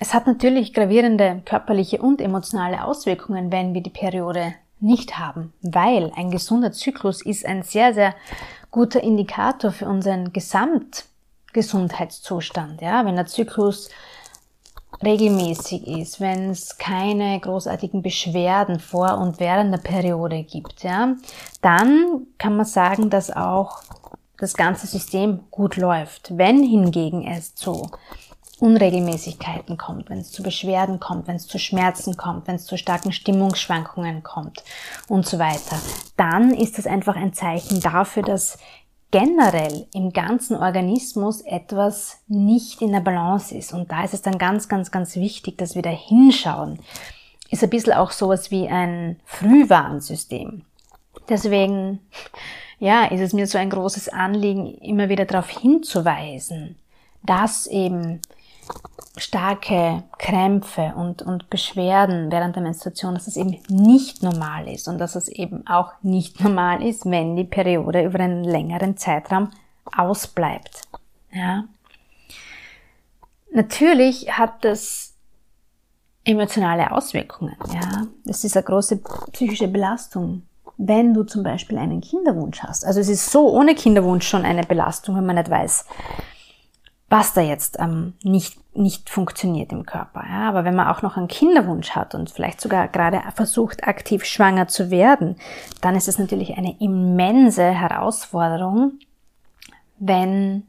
Es 0.00 0.12
hat 0.12 0.26
natürlich 0.26 0.74
gravierende 0.74 1.40
körperliche 1.44 2.02
und 2.02 2.20
emotionale 2.20 2.82
Auswirkungen, 2.82 3.52
wenn 3.52 3.74
wir 3.74 3.80
die 3.80 3.90
Periode 3.90 4.54
nicht 4.80 5.20
haben, 5.20 5.52
weil 5.62 6.10
ein 6.16 6.32
gesunder 6.32 6.72
Zyklus 6.72 7.24
ist 7.24 7.46
ein 7.46 7.62
sehr, 7.62 7.94
sehr 7.94 8.16
guter 8.72 9.00
Indikator 9.00 9.70
für 9.70 9.86
unseren 9.86 10.32
Gesamt 10.32 11.04
Gesundheitszustand. 11.52 12.80
Ja, 12.80 13.04
wenn 13.04 13.16
der 13.16 13.26
Zyklus 13.26 13.90
regelmäßig 15.02 15.86
ist, 15.86 16.20
wenn 16.20 16.50
es 16.50 16.78
keine 16.78 17.38
großartigen 17.40 18.02
Beschwerden 18.02 18.78
vor 18.78 19.18
und 19.18 19.40
während 19.40 19.72
der 19.72 19.80
Periode 19.80 20.42
gibt, 20.42 20.82
ja, 20.82 21.16
dann 21.60 22.26
kann 22.38 22.56
man 22.56 22.66
sagen, 22.66 23.10
dass 23.10 23.30
auch 23.30 23.82
das 24.38 24.54
ganze 24.54 24.86
System 24.86 25.40
gut 25.50 25.76
läuft. 25.76 26.36
Wenn 26.36 26.62
hingegen 26.62 27.26
es 27.26 27.54
zu 27.54 27.90
Unregelmäßigkeiten 28.58 29.76
kommt, 29.76 30.08
wenn 30.08 30.18
es 30.18 30.30
zu 30.30 30.42
Beschwerden 30.42 31.00
kommt, 31.00 31.26
wenn 31.26 31.34
es 31.34 31.48
zu 31.48 31.58
Schmerzen 31.58 32.16
kommt, 32.16 32.46
wenn 32.46 32.54
es 32.54 32.64
zu 32.64 32.78
starken 32.78 33.10
Stimmungsschwankungen 33.10 34.22
kommt 34.22 34.62
und 35.08 35.26
so 35.26 35.40
weiter, 35.40 35.76
dann 36.16 36.54
ist 36.54 36.78
das 36.78 36.86
einfach 36.86 37.16
ein 37.16 37.32
Zeichen 37.32 37.80
dafür, 37.80 38.22
dass 38.22 38.58
generell 39.12 39.86
im 39.94 40.12
ganzen 40.12 40.56
Organismus 40.56 41.42
etwas 41.42 42.22
nicht 42.26 42.82
in 42.82 42.92
der 42.92 43.00
Balance 43.00 43.54
ist. 43.54 43.72
Und 43.72 43.92
da 43.92 44.02
ist 44.02 44.14
es 44.14 44.22
dann 44.22 44.38
ganz, 44.38 44.68
ganz, 44.68 44.90
ganz 44.90 45.14
wichtig, 45.14 45.58
dass 45.58 45.76
wir 45.76 45.82
da 45.82 45.90
hinschauen. 45.90 46.80
Ist 47.50 47.62
ein 47.62 47.70
bisschen 47.70 47.92
auch 47.92 48.10
sowas 48.10 48.50
wie 48.50 48.68
ein 48.68 49.20
Frühwarnsystem. 49.26 50.64
Deswegen, 51.28 52.00
ja, 52.80 53.04
ist 53.04 53.20
es 53.20 53.34
mir 53.34 53.46
so 53.46 53.58
ein 53.58 53.70
großes 53.70 54.08
Anliegen, 54.08 54.74
immer 54.78 55.08
wieder 55.10 55.26
darauf 55.26 55.50
hinzuweisen, 55.50 56.76
dass 57.22 57.66
eben 57.66 58.20
starke 59.16 60.04
Krämpfe 60.18 60.94
und, 60.96 61.22
und 61.22 61.50
Beschwerden 61.50 62.32
während 62.32 62.56
der 62.56 62.62
Menstruation, 62.62 63.14
dass 63.14 63.26
es 63.26 63.36
eben 63.36 63.58
nicht 63.68 64.22
normal 64.22 64.68
ist 64.68 64.88
und 64.88 64.98
dass 64.98 65.16
es 65.16 65.28
eben 65.28 65.66
auch 65.66 65.92
nicht 66.02 66.40
normal 66.40 66.82
ist, 66.82 67.04
wenn 67.04 67.36
die 67.36 67.44
Periode 67.44 68.04
über 68.04 68.20
einen 68.20 68.44
längeren 68.44 68.96
Zeitraum 68.96 69.50
ausbleibt. 69.96 70.82
Ja. 71.32 71.64
Natürlich 73.52 74.32
hat 74.32 74.64
das 74.64 75.14
emotionale 76.24 76.92
Auswirkungen. 76.92 77.56
Ja, 77.72 78.06
das 78.24 78.44
ist 78.44 78.56
eine 78.56 78.64
große 78.64 79.02
psychische 79.32 79.68
Belastung, 79.68 80.42
wenn 80.78 81.12
du 81.12 81.24
zum 81.24 81.42
Beispiel 81.42 81.78
einen 81.78 82.00
Kinderwunsch 82.00 82.62
hast. 82.62 82.84
Also 82.84 83.00
es 83.00 83.08
ist 83.08 83.30
so 83.30 83.50
ohne 83.50 83.74
Kinderwunsch 83.74 84.26
schon 84.26 84.44
eine 84.44 84.62
Belastung, 84.62 85.16
wenn 85.16 85.26
man 85.26 85.36
nicht 85.36 85.50
weiß, 85.50 85.84
was 87.12 87.34
da 87.34 87.42
jetzt 87.42 87.78
ähm, 87.78 88.14
nicht, 88.22 88.58
nicht 88.74 89.10
funktioniert 89.10 89.70
im 89.70 89.84
Körper. 89.84 90.24
Ja? 90.26 90.48
Aber 90.48 90.64
wenn 90.64 90.74
man 90.74 90.88
auch 90.88 91.02
noch 91.02 91.18
einen 91.18 91.28
Kinderwunsch 91.28 91.90
hat 91.90 92.14
und 92.14 92.30
vielleicht 92.30 92.58
sogar 92.62 92.88
gerade 92.88 93.20
versucht, 93.34 93.86
aktiv 93.86 94.24
schwanger 94.24 94.66
zu 94.66 94.90
werden, 94.90 95.36
dann 95.82 95.94
ist 95.94 96.08
es 96.08 96.18
natürlich 96.18 96.56
eine 96.56 96.74
immense 96.80 97.64
Herausforderung, 97.64 98.92
wenn 99.98 100.62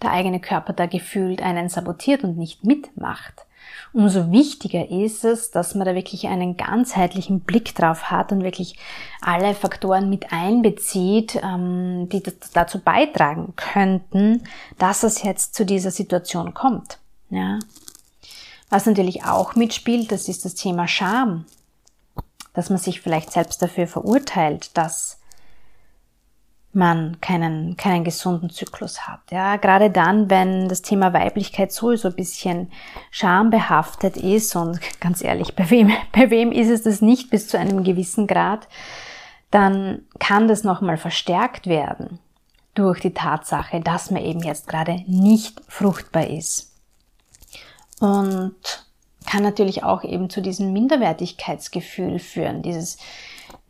der 0.00 0.12
eigene 0.12 0.40
Körper 0.40 0.72
da 0.72 0.86
gefühlt 0.86 1.42
einen 1.42 1.68
sabotiert 1.68 2.24
und 2.24 2.38
nicht 2.38 2.64
mitmacht 2.64 3.44
umso 3.92 4.30
wichtiger 4.30 4.90
ist 4.90 5.24
es, 5.24 5.50
dass 5.50 5.74
man 5.74 5.86
da 5.86 5.94
wirklich 5.94 6.28
einen 6.28 6.56
ganzheitlichen 6.56 7.40
Blick 7.40 7.74
drauf 7.74 8.10
hat 8.10 8.32
und 8.32 8.42
wirklich 8.42 8.76
alle 9.20 9.54
Faktoren 9.54 10.10
mit 10.10 10.32
einbezieht, 10.32 11.40
ähm, 11.42 12.08
die 12.08 12.22
dazu 12.52 12.80
beitragen 12.80 13.54
könnten, 13.56 14.44
dass 14.78 15.02
es 15.02 15.22
jetzt 15.22 15.54
zu 15.54 15.64
dieser 15.64 15.90
Situation 15.90 16.54
kommt. 16.54 16.98
Ja. 17.30 17.58
Was 18.70 18.86
natürlich 18.86 19.24
auch 19.24 19.54
mitspielt, 19.54 20.12
das 20.12 20.28
ist 20.28 20.44
das 20.44 20.54
Thema 20.54 20.86
Scham. 20.86 21.46
Dass 22.54 22.70
man 22.70 22.78
sich 22.78 23.00
vielleicht 23.00 23.32
selbst 23.32 23.62
dafür 23.62 23.86
verurteilt, 23.86 24.76
dass 24.76 25.17
man 26.72 27.20
keinen, 27.20 27.76
keinen 27.76 28.04
gesunden 28.04 28.50
Zyklus 28.50 29.08
hat. 29.08 29.20
Ja, 29.30 29.56
gerade 29.56 29.90
dann, 29.90 30.28
wenn 30.28 30.68
das 30.68 30.82
Thema 30.82 31.12
Weiblichkeit 31.12 31.72
sowieso 31.72 32.08
ein 32.08 32.14
bisschen 32.14 32.70
schambehaftet 33.10 34.16
ist 34.16 34.54
und 34.54 34.80
ganz 35.00 35.22
ehrlich, 35.22 35.54
bei 35.54 35.68
wem, 35.70 35.90
bei 36.12 36.30
wem 36.30 36.52
ist 36.52 36.68
es 36.68 36.82
das 36.82 37.00
nicht 37.00 37.30
bis 37.30 37.48
zu 37.48 37.58
einem 37.58 37.84
gewissen 37.84 38.26
Grad, 38.26 38.68
dann 39.50 40.02
kann 40.18 40.46
das 40.46 40.62
nochmal 40.62 40.98
verstärkt 40.98 41.66
werden 41.66 42.18
durch 42.74 43.00
die 43.00 43.14
Tatsache, 43.14 43.80
dass 43.80 44.10
man 44.10 44.22
eben 44.22 44.40
jetzt 44.40 44.68
gerade 44.68 45.02
nicht 45.06 45.60
fruchtbar 45.68 46.28
ist. 46.28 46.72
Und 47.98 48.54
kann 49.26 49.42
natürlich 49.42 49.82
auch 49.82 50.04
eben 50.04 50.30
zu 50.30 50.40
diesem 50.40 50.72
Minderwertigkeitsgefühl 50.72 52.18
führen, 52.18 52.62
dieses 52.62 52.98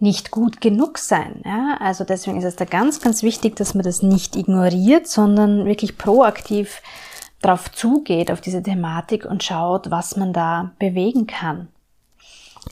nicht 0.01 0.31
gut 0.31 0.61
genug 0.61 0.99
sein. 0.99 1.43
Ja? 1.45 1.77
Also 1.81 2.05
deswegen 2.05 2.39
ist 2.39 2.45
es 2.45 2.57
da 2.57 2.65
ganz, 2.65 3.01
ganz 3.01 3.23
wichtig, 3.23 3.57
dass 3.57 3.75
man 3.75 3.85
das 3.85 4.03
nicht 4.03 4.37
ignoriert, 4.37 5.09
sondern 5.09 5.65
wirklich 5.65 5.99
proaktiv 5.99 6.83
drauf 7.43 7.71
zugeht, 7.71 8.31
auf 8.31 8.41
diese 8.41 8.63
Thematik 8.63 9.25
und 9.25 9.45
schaut, 9.45 9.91
was 9.91 10.17
man 10.17 10.33
da 10.33 10.73
bewegen 10.79 11.27
kann. 11.27 11.69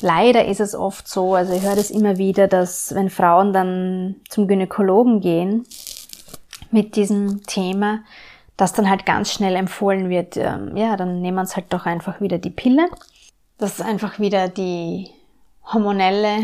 leider 0.00 0.44
ist 0.44 0.60
es 0.60 0.74
oft 0.74 1.08
so, 1.08 1.34
also 1.34 1.54
ich 1.54 1.62
höre 1.62 1.76
das 1.76 1.90
immer 1.90 2.18
wieder, 2.18 2.48
dass 2.48 2.94
wenn 2.94 3.08
Frauen 3.08 3.52
dann 3.52 4.16
zum 4.28 4.46
Gynäkologen 4.46 5.20
gehen 5.20 5.64
mit 6.70 6.96
diesem 6.96 7.44
Thema, 7.44 8.00
dass 8.56 8.72
dann 8.72 8.90
halt 8.90 9.06
ganz 9.06 9.32
schnell 9.32 9.54
empfohlen 9.54 10.10
wird, 10.10 10.36
ähm, 10.36 10.76
ja, 10.76 10.96
dann 10.96 11.20
nehmen 11.20 11.36
wir 11.36 11.42
uns 11.42 11.56
halt 11.56 11.66
doch 11.70 11.86
einfach 11.86 12.20
wieder 12.20 12.38
die 12.38 12.50
Pille. 12.50 12.88
Dass 13.58 13.80
einfach 13.80 14.18
wieder 14.18 14.48
die 14.48 15.08
hormonelle 15.72 16.40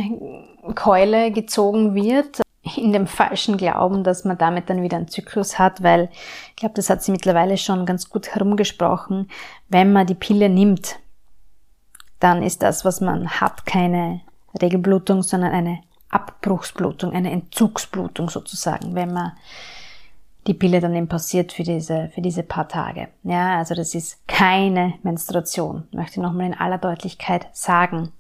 Keule 0.75 1.31
gezogen 1.31 1.95
wird, 1.95 2.43
in 2.77 2.93
dem 2.93 3.07
falschen 3.07 3.57
Glauben, 3.57 4.05
dass 4.05 4.25
man 4.25 4.39
damit 4.39 4.71
dann 4.71 4.83
wieder 4.83 4.97
einen 4.97 5.09
Zyklus 5.09 5.59
hat, 5.59 5.83
weil 5.83 6.09
ich 6.51 6.57
glaube, 6.57 6.75
das 6.75 6.91
hat 6.91 7.03
sie 7.03 7.13
mittlerweile 7.13 7.57
schon 7.57 7.87
ganz 7.87 8.09
gut 8.09 8.29
herumgesprochen. 8.29 9.31
Wenn 9.69 9.93
man 9.93 10.07
die 10.07 10.15
Pille 10.15 10.49
nimmt, 10.49 10.99
dann 12.21 12.43
ist 12.43 12.63
das, 12.63 12.85
was 12.85 13.01
man 13.01 13.29
hat, 13.41 13.67
keine 13.67 14.21
Regelblutung, 14.61 15.23
sondern 15.23 15.53
eine 15.53 15.81
Abbruchsblutung, 16.11 17.13
eine 17.13 17.33
Entzugsblutung 17.33 18.29
sozusagen, 18.29 18.95
wenn 18.95 19.13
man 19.13 19.33
die 20.47 20.55
Pille 20.55 20.81
dann 20.81 20.95
eben 20.95 21.09
passiert 21.09 21.53
für 21.53 21.63
diese, 21.63 22.11
für 22.15 22.21
diese 22.21 22.43
paar 22.43 22.69
Tage. 22.69 23.09
Ja, 23.23 23.59
also 23.59 23.75
das 23.75 23.95
ist 23.95 24.27
keine 24.29 24.95
Menstruation, 25.03 25.89
möchte 25.93 26.21
ich 26.21 26.23
nochmal 26.23 26.47
in 26.47 26.55
aller 26.55 26.79
Deutlichkeit 26.79 27.47
sagen. 27.53 28.13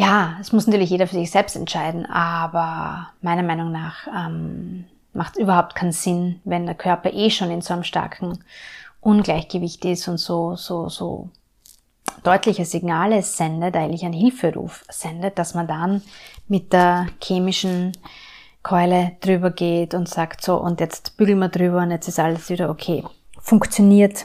Ja, 0.00 0.38
es 0.40 0.50
muss 0.50 0.66
natürlich 0.66 0.88
jeder 0.88 1.06
für 1.06 1.16
sich 1.16 1.30
selbst 1.30 1.56
entscheiden, 1.56 2.06
aber 2.06 3.08
meiner 3.20 3.42
Meinung 3.42 3.70
nach 3.70 4.06
ähm, 4.06 4.86
macht 5.12 5.36
überhaupt 5.36 5.74
keinen 5.74 5.92
Sinn, 5.92 6.40
wenn 6.44 6.64
der 6.64 6.74
Körper 6.74 7.12
eh 7.12 7.28
schon 7.28 7.50
in 7.50 7.60
so 7.60 7.74
einem 7.74 7.84
starken 7.84 8.42
Ungleichgewicht 9.02 9.84
ist 9.84 10.08
und 10.08 10.16
so, 10.16 10.56
so, 10.56 10.88
so 10.88 11.28
deutliche 12.22 12.64
Signale 12.64 13.20
sendet, 13.20 13.76
eigentlich 13.76 14.02
einen 14.02 14.14
Hilferuf 14.14 14.86
sendet, 14.88 15.38
dass 15.38 15.52
man 15.52 15.68
dann 15.68 16.00
mit 16.48 16.72
der 16.72 17.08
chemischen 17.22 17.92
Keule 18.62 19.12
drüber 19.20 19.50
geht 19.50 19.92
und 19.92 20.08
sagt 20.08 20.42
so, 20.42 20.56
und 20.56 20.80
jetzt 20.80 21.18
bügeln 21.18 21.40
wir 21.40 21.50
drüber 21.50 21.82
und 21.82 21.90
jetzt 21.90 22.08
ist 22.08 22.18
alles 22.18 22.48
wieder 22.48 22.70
okay. 22.70 23.04
Funktioniert 23.38 24.24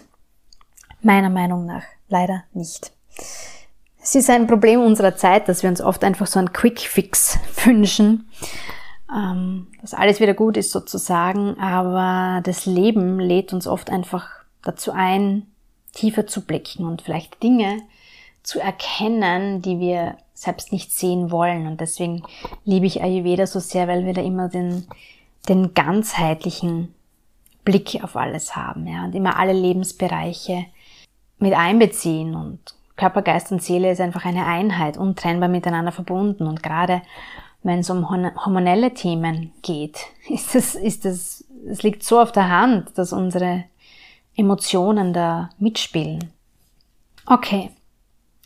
meiner 1.01 1.29
Meinung 1.29 1.65
nach 1.65 1.83
leider 2.07 2.45
nicht. 2.53 2.93
Es 4.07 4.13
ist 4.13 4.29
ein 4.29 4.45
Problem 4.45 4.81
unserer 4.81 5.15
Zeit, 5.15 5.49
dass 5.49 5.63
wir 5.63 5.69
uns 5.71 5.81
oft 5.81 6.03
einfach 6.03 6.27
so 6.27 6.37
einen 6.37 6.53
Quick 6.53 6.79
Fix 6.81 7.39
wünschen, 7.65 8.29
ähm, 9.11 9.65
dass 9.81 9.95
alles 9.95 10.19
wieder 10.19 10.35
gut 10.35 10.57
ist 10.57 10.69
sozusagen, 10.69 11.59
aber 11.59 12.41
das 12.43 12.67
Leben 12.67 13.19
lädt 13.19 13.51
uns 13.51 13.65
oft 13.65 13.89
einfach 13.89 14.29
dazu 14.61 14.91
ein, 14.91 15.47
tiefer 15.91 16.27
zu 16.27 16.41
blicken 16.41 16.85
und 16.85 17.01
vielleicht 17.01 17.41
Dinge 17.41 17.81
zu 18.43 18.59
erkennen, 18.59 19.63
die 19.63 19.79
wir 19.79 20.17
selbst 20.35 20.71
nicht 20.71 20.91
sehen 20.91 21.31
wollen. 21.31 21.65
Und 21.65 21.81
deswegen 21.81 22.21
liebe 22.63 22.85
ich 22.85 23.01
Ayurveda 23.01 23.47
so 23.47 23.59
sehr, 23.59 23.87
weil 23.87 24.05
wir 24.05 24.13
da 24.13 24.21
immer 24.21 24.49
den, 24.49 24.87
den 25.49 25.73
ganzheitlichen 25.73 26.93
Blick 27.63 28.03
auf 28.03 28.15
alles 28.15 28.55
haben, 28.55 28.85
ja, 28.85 29.03
und 29.05 29.15
immer 29.15 29.39
alle 29.39 29.53
Lebensbereiche 29.53 30.67
mit 31.39 31.53
einbeziehen 31.53 32.35
und 32.35 32.74
Körper, 32.95 33.21
Geist 33.21 33.51
und 33.51 33.61
Seele 33.61 33.91
ist 33.91 34.01
einfach 34.01 34.25
eine 34.25 34.45
Einheit, 34.45 34.97
untrennbar 34.97 35.49
miteinander 35.49 35.91
verbunden 35.91 36.47
und 36.47 36.63
gerade 36.63 37.01
wenn 37.63 37.79
es 37.79 37.89
um 37.89 38.09
hormonelle 38.09 38.93
Themen 38.93 39.51
geht, 39.61 39.99
ist 40.29 40.55
es, 40.55 40.75
ist 40.75 41.05
es, 41.05 41.45
es 41.67 41.83
liegt 41.83 42.03
so 42.03 42.19
auf 42.19 42.31
der 42.31 42.49
Hand, 42.49 42.97
dass 42.97 43.11
unsere 43.11 43.65
Emotionen 44.35 45.13
da 45.13 45.49
mitspielen. 45.57 46.31
Okay, 47.25 47.71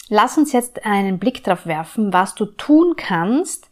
Lass 0.10 0.40
uns 0.40 0.52
jetzt 0.54 0.86
einen 0.86 1.20
Blick 1.20 1.44
darauf 1.44 1.68
werfen, 1.68 2.12
was 2.12 2.34
du 2.34 2.46
tun 2.46 2.96
kannst, 2.98 3.70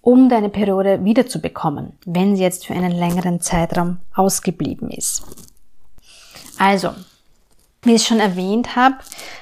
um 0.00 0.30
deine 0.30 0.48
Periode 0.48 1.04
wiederzubekommen, 1.04 1.92
wenn 2.06 2.34
sie 2.34 2.42
jetzt 2.42 2.66
für 2.66 2.72
einen 2.72 2.90
längeren 2.90 3.40
Zeitraum 3.40 3.98
ausgeblieben 4.14 4.90
ist. 4.90 5.22
Also, 6.58 6.92
wie 7.82 7.94
ich 7.94 8.06
schon 8.06 8.20
erwähnt 8.20 8.76
habe, 8.76 8.96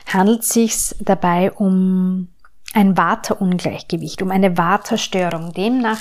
handelt 0.06 0.40
es 0.40 0.50
sich 0.50 0.94
dabei 1.00 1.52
um 1.52 2.28
ein 2.72 2.96
Vata-Ungleichgewicht, 2.96 4.22
um 4.22 4.30
eine 4.30 4.56
Vata-Störung. 4.56 5.52
Demnach 5.52 6.00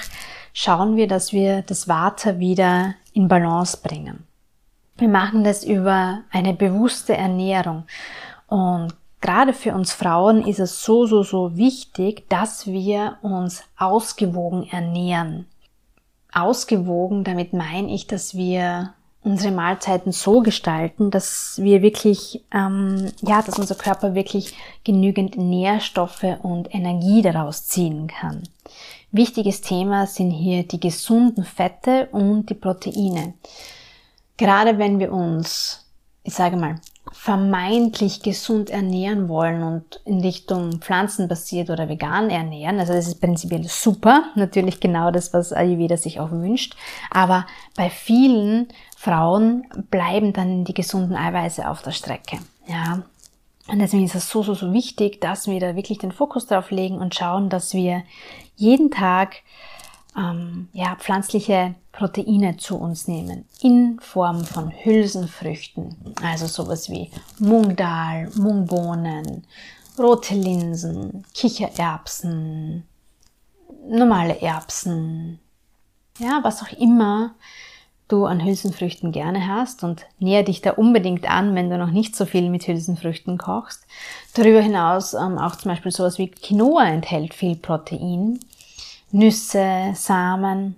schauen 0.54 0.95
wir, 0.95 1.08
dass 1.08 1.34
wir 1.34 1.63
das 1.63 1.88
Vata 1.88 2.39
wieder 2.39 2.95
in 3.13 3.28
Balance 3.28 3.78
bringen. 3.84 4.25
Wir 4.97 5.10
machen 5.10 5.43
das 5.43 5.63
über 5.63 6.21
eine 6.32 6.54
bewusste 6.54 7.15
Ernährung. 7.15 7.86
Und 8.47 8.93
Gerade 9.21 9.52
für 9.52 9.73
uns 9.73 9.91
Frauen 9.91 10.45
ist 10.45 10.60
es 10.60 10.84
so, 10.84 11.06
so, 11.06 11.23
so 11.23 11.58
wichtig, 11.58 12.30
dass 12.30 12.67
wir 12.67 13.17
uns 13.21 13.63
ausgewogen 13.78 14.67
ernähren. 14.69 15.45
Ausgewogen, 16.32 17.23
damit 17.23 17.54
meine 17.54 17.93
ich, 17.93 18.08
dass 18.08 18.36
wir 18.36 18.93
unsere 19.30 19.54
Mahlzeiten 19.54 20.12
so 20.12 20.42
gestalten, 20.42 21.12
dass 21.12 21.60
wir 21.62 21.82
wirklich, 21.82 22.44
ähm, 22.52 23.12
ja, 23.22 23.42
dass 23.42 23.60
unser 23.60 23.76
Körper 23.76 24.15
wirklich 24.15 24.56
genügend 24.84 25.38
Nährstoffe 25.38 26.26
und 26.42 26.74
Energie 26.74 27.22
daraus 27.22 27.68
ziehen 27.68 28.08
kann. 28.08 28.44
Wichtiges 29.12 29.62
Thema 29.62 30.08
sind 30.08 30.32
hier 30.32 30.63
die 30.63 30.80
gesunden 30.80 31.44
Fette 31.44 32.10
und 32.12 32.50
die 32.50 32.56
Proteine. 32.56 33.34
Gerade 34.38 34.78
wenn 34.78 35.00
wir 35.00 35.12
uns, 35.12 35.86
ich 36.24 36.34
sage 36.34 36.58
mal, 36.58 36.80
vermeintlich 37.12 38.22
gesund 38.22 38.70
ernähren 38.70 39.30
wollen 39.30 39.64
und 39.64 40.02
in 40.06 40.22
Richtung 40.22 40.80
pflanzenbasiert 40.80 41.70
oder 41.70 41.90
vegan 41.90 42.30
ernähren, 42.30 42.80
also 42.80 42.94
das 42.94 43.08
ist 43.08 43.20
prinzipiell 43.20 43.64
super, 43.64 44.26
natürlich 44.36 44.80
genau 44.80 45.10
das, 45.10 45.34
was 45.34 45.52
Ayurveda 45.52 45.98
sich 45.98 46.20
auch 46.20 46.32
wünscht, 46.32 46.76
aber 47.10 47.48
bei 47.76 47.90
vielen 47.90 48.68
Frauen 48.96 49.66
bleiben 49.90 50.34
dann 50.34 50.66
die 50.66 50.74
gesunden 50.74 51.16
Eiweiße 51.16 51.68
auf 51.68 51.82
der 51.82 51.92
Strecke, 51.92 52.40
ja. 52.68 53.04
Und 53.68 53.78
deswegen 53.80 54.06
ist 54.06 54.16
es 54.16 54.30
so, 54.30 54.42
so, 54.42 54.56
so 54.56 54.74
wichtig, 54.74 55.22
dass 55.22 55.48
wir 55.48 55.60
da 55.60 55.76
wirklich 55.76 56.00
den 56.00 56.12
Fokus 56.12 56.48
drauf 56.48 56.72
legen 56.72 56.98
und 56.98 57.14
schauen, 57.14 57.50
dass 57.50 57.76
wir 57.76 58.04
jeden 58.56 58.90
Tag 58.90 59.38
ähm, 60.17 60.69
ja, 60.74 60.95
pflanzliche 60.95 61.76
Proteine 61.91 62.58
zu 62.58 62.78
uns 62.78 63.08
nehmen 63.08 63.45
in 63.62 64.00
Form 64.00 64.43
von 64.43 64.72
Hülsenfrüchten, 64.72 65.95
also 66.22 66.48
sowas 66.48 66.89
wie 66.89 67.12
Mungdal, 67.39 68.30
Mungbohnen, 68.36 69.45
rote 69.98 70.36
Linsen, 70.36 71.26
Kichererbsen, 71.34 72.84
normale 73.88 74.41
Erbsen, 74.41 75.39
ja, 76.19 76.39
was 76.43 76.62
auch 76.62 76.72
immer 76.80 77.36
du 78.10 78.26
an 78.26 78.43
Hülsenfrüchten 78.43 79.12
gerne 79.12 79.48
hast 79.48 79.84
und 79.84 80.06
näher 80.17 80.43
dich 80.43 80.62
da 80.62 80.72
unbedingt 80.72 81.30
an, 81.30 81.56
wenn 81.56 81.69
du 81.69 81.78
noch 81.78 81.91
nicht 81.91 82.15
so 82.15 82.26
viel 82.26 82.50
mit 82.50 82.67
Hülsenfrüchten 82.67 83.38
kochst. 83.38 83.86
Darüber 84.34 84.62
hinaus 84.62 85.13
ähm, 85.13 85.38
auch 85.38 85.56
zum 85.56 85.72
Beispiel 85.72 85.91
sowas 85.91 86.17
wie 86.17 86.30
Quinoa 86.30 86.88
enthält 86.88 87.34
viel 87.34 87.56
Protein. 87.56 88.39
Nüsse, 89.12 89.91
Samen. 89.95 90.76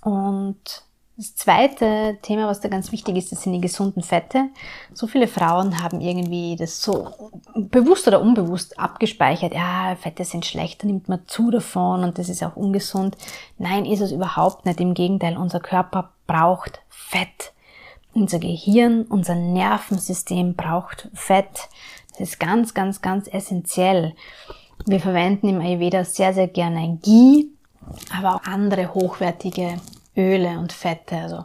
Und 0.00 0.84
das 1.16 1.36
zweite 1.36 2.18
Thema, 2.22 2.48
was 2.48 2.60
da 2.60 2.68
ganz 2.68 2.90
wichtig 2.90 3.16
ist, 3.16 3.30
das 3.30 3.42
sind 3.42 3.52
die 3.52 3.60
gesunden 3.60 4.02
Fette. 4.02 4.48
So 4.92 5.06
viele 5.06 5.28
Frauen 5.28 5.80
haben 5.80 6.00
irgendwie 6.00 6.56
das 6.56 6.82
so 6.82 7.08
bewusst 7.54 8.08
oder 8.08 8.20
unbewusst 8.20 8.80
abgespeichert. 8.80 9.54
Ja, 9.54 9.94
Fette 9.94 10.24
sind 10.24 10.44
schlecht, 10.44 10.82
da 10.82 10.88
nimmt 10.88 11.08
man 11.08 11.20
zu 11.26 11.52
davon 11.52 12.02
und 12.02 12.18
das 12.18 12.28
ist 12.28 12.42
auch 12.42 12.56
ungesund. 12.56 13.16
Nein, 13.58 13.84
ist 13.84 14.00
es 14.00 14.10
überhaupt 14.10 14.66
nicht. 14.66 14.80
Im 14.80 14.94
Gegenteil, 14.94 15.36
unser 15.36 15.60
Körper 15.60 16.10
braucht 16.26 16.80
Fett. 16.88 17.52
Unser 18.12 18.40
Gehirn, 18.40 19.02
unser 19.02 19.36
Nervensystem 19.36 20.54
braucht 20.54 21.08
Fett. 21.14 21.68
Das 22.10 22.20
ist 22.28 22.40
ganz, 22.40 22.74
ganz, 22.74 23.02
ganz 23.02 23.28
essentiell. 23.28 24.14
Wir 24.86 24.98
verwenden 24.98 25.48
im 25.48 25.60
Ayurveda 25.60 26.04
sehr, 26.04 26.34
sehr 26.34 26.48
gerne 26.48 26.98
Ghee 27.02 27.53
aber 28.16 28.36
auch 28.36 28.42
andere 28.44 28.92
hochwertige 28.94 29.76
Öle 30.16 30.58
und 30.58 30.72
Fette, 30.72 31.16
also 31.16 31.44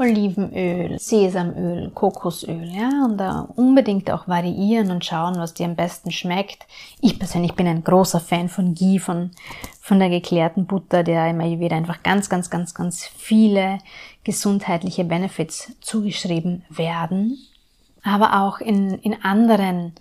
Olivenöl, 0.00 0.98
Sesamöl, 0.98 1.90
Kokosöl, 1.90 2.68
ja, 2.72 3.04
und 3.04 3.18
da 3.18 3.48
unbedingt 3.56 4.10
auch 4.10 4.28
variieren 4.28 4.90
und 4.90 5.04
schauen, 5.04 5.36
was 5.36 5.54
dir 5.54 5.66
am 5.66 5.74
besten 5.74 6.12
schmeckt. 6.12 6.66
Ich 7.00 7.18
persönlich 7.18 7.54
bin 7.54 7.66
ein 7.66 7.82
großer 7.82 8.20
Fan 8.20 8.48
von 8.48 8.74
Ghee, 8.74 8.98
von, 8.98 9.32
von 9.80 9.98
der 9.98 10.08
geklärten 10.08 10.66
Butter, 10.66 11.02
der 11.02 11.28
im 11.28 11.40
Ayurveda 11.40 11.76
einfach 11.76 12.02
ganz, 12.02 12.28
ganz, 12.28 12.48
ganz, 12.48 12.74
ganz 12.74 13.04
viele 13.04 13.78
gesundheitliche 14.22 15.04
Benefits 15.04 15.72
zugeschrieben 15.80 16.64
werden. 16.68 17.38
Aber 18.04 18.42
auch 18.42 18.60
in, 18.60 18.94
in 19.00 19.22
anderen 19.24 19.94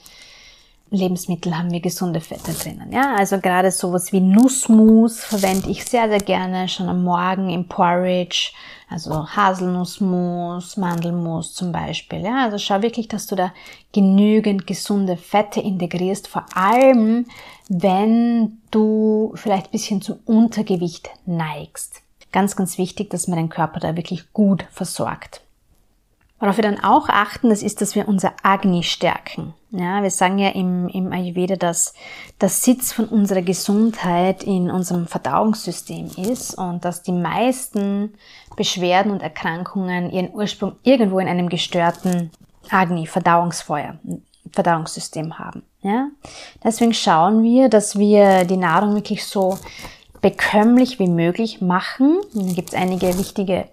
Lebensmittel 0.89 1.57
haben 1.57 1.71
wir 1.71 1.81
gesunde 1.81 2.21
Fette 2.21 2.53
drinnen. 2.53 2.91
Ja, 2.91 3.15
also 3.15 3.39
gerade 3.39 3.71
sowas 3.71 4.11
wie 4.13 4.21
Nussmus 4.21 5.19
verwende 5.19 5.69
ich 5.69 5.83
sehr, 5.85 6.07
sehr 6.07 6.19
gerne 6.19 6.69
schon 6.69 6.87
am 6.87 7.03
Morgen 7.03 7.49
im 7.49 7.67
Porridge. 7.67 8.51
Also 8.89 9.27
Haselnussmus, 9.27 10.77
Mandelmus 10.77 11.53
zum 11.53 11.73
Beispiel. 11.73 12.21
Ja, 12.21 12.45
also 12.45 12.57
schau 12.57 12.81
wirklich, 12.81 13.09
dass 13.09 13.27
du 13.27 13.35
da 13.35 13.51
genügend 13.91 14.65
gesunde 14.65 15.17
Fette 15.17 15.59
integrierst. 15.59 16.29
Vor 16.29 16.45
allem, 16.55 17.25
wenn 17.67 18.61
du 18.71 19.33
vielleicht 19.35 19.71
bisschen 19.71 20.01
zum 20.01 20.19
Untergewicht 20.25 21.09
neigst. 21.25 22.01
Ganz, 22.31 22.55
ganz 22.55 22.77
wichtig, 22.77 23.09
dass 23.09 23.27
man 23.27 23.37
den 23.37 23.49
Körper 23.49 23.81
da 23.81 23.97
wirklich 23.97 24.31
gut 24.31 24.65
versorgt. 24.71 25.41
Worauf 26.39 26.57
wir 26.57 26.63
dann 26.63 26.83
auch 26.83 27.09
achten, 27.09 27.49
das 27.49 27.63
ist, 27.63 27.81
dass 27.81 27.95
wir 27.95 28.07
unser 28.07 28.33
Agni 28.43 28.83
stärken. 28.83 29.53
Ja, 29.71 30.01
wir 30.01 30.11
sagen 30.11 30.37
ja 30.37 30.49
im, 30.49 30.87
im 30.87 31.11
Ayurveda, 31.11 31.57
dass 31.57 31.93
der 32.39 32.47
Sitz 32.47 32.93
von 32.93 33.05
unserer 33.05 33.41
Gesundheit 33.41 34.43
in 34.43 34.71
unserem 34.71 35.07
Verdauungssystem 35.07 36.09
ist 36.15 36.53
und 36.57 36.85
dass 36.85 37.03
die 37.03 37.11
meisten 37.11 38.13
Beschwerden 38.55 39.11
und 39.11 39.21
Erkrankungen 39.21 40.09
ihren 40.09 40.33
Ursprung 40.33 40.77
irgendwo 40.83 41.19
in 41.19 41.27
einem 41.27 41.49
gestörten 41.49 42.31
Agni, 42.69 43.07
Verdauungsfeuer, 43.07 43.99
Verdauungssystem 44.53 45.37
haben. 45.37 45.63
Ja? 45.81 46.09
Deswegen 46.63 46.93
schauen 46.93 47.43
wir, 47.43 47.67
dass 47.67 47.97
wir 47.97 48.45
die 48.45 48.57
Nahrung 48.57 48.95
wirklich 48.95 49.25
so 49.25 49.57
bekömmlich 50.21 50.97
wie 50.99 51.09
möglich 51.09 51.61
machen. 51.61 52.19
Da 52.33 52.53
gibt 52.53 52.69
es 52.69 52.75
einige 52.75 53.17
wichtige 53.17 53.65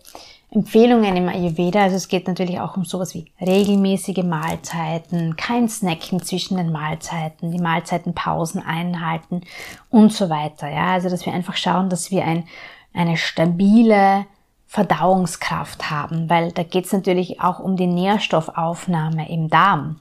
Empfehlungen 0.54 1.16
im 1.16 1.28
Ayurveda. 1.28 1.82
Also 1.82 1.96
es 1.96 2.06
geht 2.06 2.28
natürlich 2.28 2.60
auch 2.60 2.76
um 2.76 2.84
sowas 2.84 3.12
wie 3.14 3.26
regelmäßige 3.40 4.22
Mahlzeiten, 4.22 5.34
kein 5.36 5.68
Snacken 5.68 6.22
zwischen 6.22 6.56
den 6.56 6.70
Mahlzeiten, 6.70 7.50
die 7.50 7.60
Mahlzeitenpausen 7.60 8.62
einhalten 8.62 9.42
und 9.90 10.12
so 10.12 10.30
weiter. 10.30 10.70
Ja, 10.70 10.92
also 10.92 11.08
dass 11.08 11.26
wir 11.26 11.32
einfach 11.32 11.56
schauen, 11.56 11.90
dass 11.90 12.12
wir 12.12 12.24
ein, 12.24 12.44
eine 12.92 13.16
stabile 13.16 14.26
Verdauungskraft 14.68 15.90
haben, 15.90 16.30
weil 16.30 16.52
da 16.52 16.62
geht 16.62 16.86
es 16.86 16.92
natürlich 16.92 17.40
auch 17.40 17.58
um 17.58 17.76
die 17.76 17.88
Nährstoffaufnahme 17.88 19.28
im 19.28 19.48
Darm. 19.48 20.00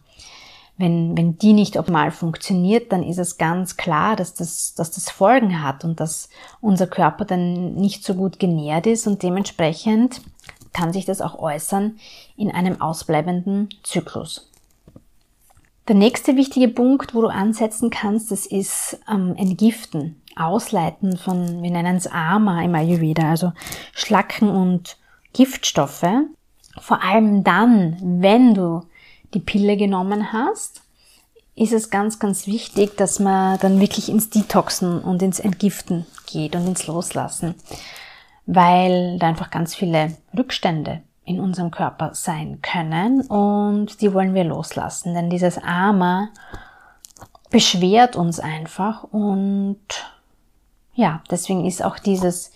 Wenn, 0.78 1.16
wenn 1.16 1.38
die 1.38 1.54
nicht 1.54 1.78
optimal 1.78 2.12
funktioniert, 2.12 2.92
dann 2.92 3.04
ist 3.04 3.20
es 3.20 3.38
ganz 3.38 3.78
klar, 3.78 4.16
dass 4.16 4.34
das, 4.34 4.74
dass 4.74 4.90
das 4.92 5.10
Folgen 5.10 5.64
hat 5.64 5.84
und 5.84 6.00
dass 6.00 6.30
unser 6.62 6.88
Körper 6.88 7.26
dann 7.26 7.76
nicht 7.76 8.04
so 8.04 8.16
gut 8.16 8.40
genährt 8.40 8.88
ist 8.88 9.06
und 9.06 9.22
dementsprechend 9.22 10.22
kann 10.74 10.92
sich 10.92 11.06
das 11.06 11.22
auch 11.22 11.38
äußern 11.40 11.98
in 12.36 12.52
einem 12.52 12.82
ausbleibenden 12.82 13.70
Zyklus. 13.84 14.50
Der 15.88 15.96
nächste 15.96 16.38
wichtige 16.38 16.70
Punkt, 16.70 17.14
wo 17.14 17.22
du 17.22 17.28
ansetzen 17.28 17.90
kannst, 17.90 18.32
das 18.32 18.46
ist 18.46 19.00
ähm, 19.12 19.36
Entgiften, 19.36 20.22
Ausleiten 20.36 21.18
von, 21.18 21.62
wir 21.62 21.72
nennen 21.72 21.98
es 21.98 22.08
Ama 22.08 22.64
im 22.64 22.74
Ayurveda, 22.74 23.30
also 23.30 23.52
Schlacken 23.92 24.50
und 24.50 24.98
Giftstoffe. 25.34 26.06
Vor 26.80 27.04
allem 27.04 27.44
dann, 27.44 27.98
wenn 28.22 28.54
du 28.54 28.84
die 29.34 29.40
Pille 29.40 29.76
genommen 29.76 30.32
hast, 30.32 30.84
ist 31.56 31.74
es 31.74 31.90
ganz, 31.90 32.18
ganz 32.18 32.48
wichtig, 32.48 32.96
dass 32.98 33.20
man 33.20 33.60
dann 33.60 33.80
wirklich 33.80 34.10
ins 34.10 34.30
Detoxen 34.30 35.02
und 35.02 35.22
ins 35.22 35.40
Entgiften 35.40 36.06
geht 36.26 36.56
und 36.56 36.66
ins 36.66 36.88
Loslassen 36.88 37.56
weil 38.46 39.18
da 39.20 39.28
einfach 39.28 39.50
ganz 39.50 39.76
viele 39.76 40.16
Rückstände 40.38 41.02
in 41.26 41.40
unserem 41.40 41.72
Körper 41.72 42.12
sein 42.14 42.60
können 42.62 43.22
und 43.22 44.02
die 44.02 44.14
wollen 44.14 44.34
wir 44.34 44.44
loslassen, 44.44 45.14
denn 45.14 45.30
dieses 45.30 45.58
Ama 45.58 46.30
beschwert 47.50 48.16
uns 48.16 48.40
einfach 48.40 49.04
und 49.06 49.80
ja, 50.96 51.22
deswegen 51.30 51.66
ist 51.66 51.84
auch 51.84 51.98
dieses 51.98 52.52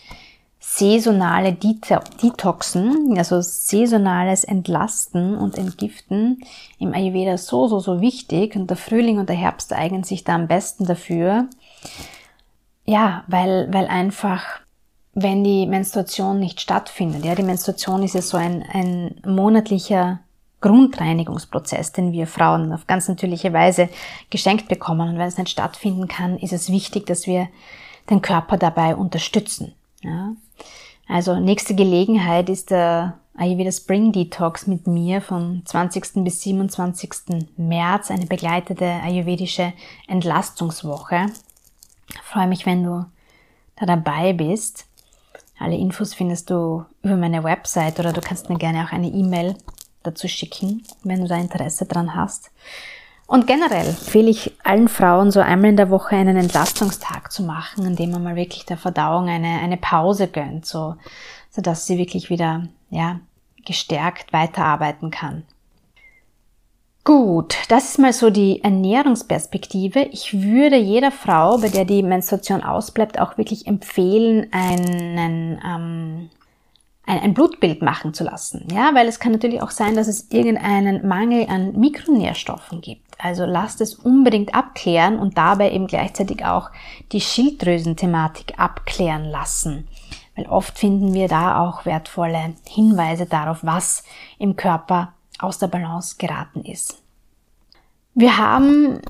saisonale 0.59 1.53
Detoxen, 1.53 3.17
also 3.17 3.39
saisonales 3.41 4.43
Entlasten 4.43 5.37
und 5.37 5.57
Entgiften 5.57 6.43
im 6.77 6.93
Ayurveda 6.93 7.37
so, 7.37 7.67
so, 7.67 7.79
so 7.79 8.01
wichtig 8.01 8.55
und 8.55 8.69
der 8.69 8.77
Frühling 8.77 9.17
und 9.17 9.29
der 9.29 9.35
Herbst 9.37 9.71
eignen 9.71 10.03
sich 10.03 10.25
da 10.25 10.35
am 10.35 10.47
besten 10.47 10.85
dafür. 10.85 11.47
Ja, 12.85 13.23
weil, 13.27 13.71
weil 13.71 13.87
einfach 13.87 14.59
wenn 15.19 15.43
die 15.43 15.65
Menstruation 15.65 16.39
nicht 16.39 16.61
stattfindet. 16.61 17.25
Ja, 17.25 17.33
die 17.33 17.41
Menstruation 17.41 18.03
ist 18.03 18.13
ja 18.13 18.21
so 18.21 18.37
ein, 18.37 18.63
ein 18.71 19.19
monatlicher 19.25 20.19
Grundreinigungsprozess, 20.61 21.91
den 21.91 22.11
wir 22.11 22.27
Frauen 22.27 22.71
auf 22.71 22.85
ganz 22.85 23.07
natürliche 23.07 23.51
Weise 23.51 23.89
geschenkt 24.29 24.67
bekommen. 24.67 25.09
Und 25.09 25.17
wenn 25.17 25.27
es 25.27 25.39
nicht 25.39 25.49
stattfinden 25.49 26.07
kann, 26.07 26.37
ist 26.37 26.53
es 26.53 26.71
wichtig, 26.71 27.07
dass 27.07 27.25
wir 27.25 27.47
den 28.11 28.21
Körper 28.21 28.57
dabei 28.57 28.95
unterstützen. 28.95 29.73
Ja? 30.03 30.33
Also 31.07 31.39
nächste 31.39 31.73
Gelegenheit 31.73 32.47
ist 32.47 32.69
der 32.69 33.17
Ayurveda 33.35 33.71
Spring 33.71 34.11
Detox 34.11 34.67
mit 34.67 34.85
mir 34.85 35.21
vom 35.21 35.65
20. 35.65 36.23
bis 36.23 36.41
27. 36.41 37.47
März, 37.57 38.11
eine 38.11 38.27
begleitete 38.27 38.85
ayurvedische 38.85 39.73
Entlastungswoche. 40.07 41.25
Ich 42.07 42.21
freue 42.21 42.47
mich, 42.47 42.67
wenn 42.67 42.83
du 42.83 43.05
da 43.77 43.87
dabei 43.87 44.33
bist. 44.33 44.86
Alle 45.59 45.75
Infos 45.75 46.13
findest 46.13 46.49
du 46.49 46.85
über 47.01 47.15
meine 47.15 47.43
Website 47.43 47.99
oder 47.99 48.13
du 48.13 48.21
kannst 48.21 48.49
mir 48.49 48.57
gerne 48.57 48.85
auch 48.85 48.91
eine 48.91 49.07
E-Mail 49.07 49.55
dazu 50.03 50.27
schicken, 50.27 50.83
wenn 51.03 51.21
du 51.21 51.27
da 51.27 51.35
Interesse 51.35 51.85
dran 51.85 52.15
hast. 52.15 52.51
Und 53.27 53.45
generell 53.45 53.89
empfehle 53.89 54.29
ich 54.29 54.53
allen 54.63 54.87
Frauen 54.87 55.31
so 55.31 55.41
einmal 55.41 55.71
in 55.71 55.77
der 55.77 55.89
Woche 55.89 56.15
einen 56.15 56.37
Entlastungstag 56.37 57.31
zu 57.31 57.43
machen, 57.43 57.85
in 57.85 57.95
dem 57.97 58.11
man 58.11 58.23
mal 58.23 58.37
wirklich 58.37 58.65
der 58.65 58.77
Verdauung 58.77 59.27
eine, 59.27 59.59
eine 59.59 59.75
Pause 59.75 60.29
gönnt, 60.29 60.65
so, 60.65 60.95
so 61.49 61.61
dass 61.61 61.85
sie 61.85 61.97
wirklich 61.97 62.29
wieder, 62.29 62.67
ja, 62.89 63.19
gestärkt 63.65 64.31
weiterarbeiten 64.31 65.11
kann. 65.11 65.43
Gut, 67.07 67.55
das 67.69 67.91
ist 67.91 67.99
mal 67.99 68.11
so 68.11 68.29
die 68.29 68.61
Ernährungsperspektive. 68.61 70.09
Ich 70.11 70.43
würde 70.43 70.75
jeder 70.75 71.09
Frau, 71.09 71.57
bei 71.57 71.69
der 71.69 71.85
die 71.85 72.03
Menstruation 72.03 72.61
ausbleibt, 72.61 73.17
auch 73.17 73.37
wirklich 73.37 73.65
empfehlen, 73.65 74.47
einen, 74.51 75.57
ähm, 75.65 76.29
ein, 77.05 77.19
ein 77.21 77.33
Blutbild 77.33 77.81
machen 77.81 78.13
zu 78.13 78.25
lassen. 78.25 78.67
Ja, 78.73 78.93
weil 78.93 79.07
es 79.07 79.21
kann 79.21 79.31
natürlich 79.31 79.61
auch 79.61 79.71
sein, 79.71 79.95
dass 79.95 80.09
es 80.09 80.29
irgendeinen 80.31 81.07
Mangel 81.07 81.47
an 81.47 81.79
Mikronährstoffen 81.79 82.81
gibt. 82.81 83.15
Also 83.17 83.45
lasst 83.45 83.79
es 83.79 83.95
unbedingt 83.95 84.53
abklären 84.53 85.17
und 85.17 85.37
dabei 85.37 85.71
eben 85.71 85.87
gleichzeitig 85.87 86.43
auch 86.43 86.71
die 87.13 87.21
Schilddrüsenthematik 87.21 88.59
abklären 88.59 89.23
lassen. 89.23 89.87
Weil 90.35 90.47
oft 90.47 90.77
finden 90.77 91.13
wir 91.13 91.29
da 91.29 91.65
auch 91.65 91.85
wertvolle 91.85 92.55
Hinweise 92.67 93.27
darauf, 93.27 93.59
was 93.61 94.03
im 94.39 94.57
Körper 94.57 95.13
aus 95.39 95.59
der 95.59 95.67
Balance 95.67 96.15
geraten 96.17 96.63
ist. 96.63 97.01
Wir 98.13 98.37
haben 98.37 99.01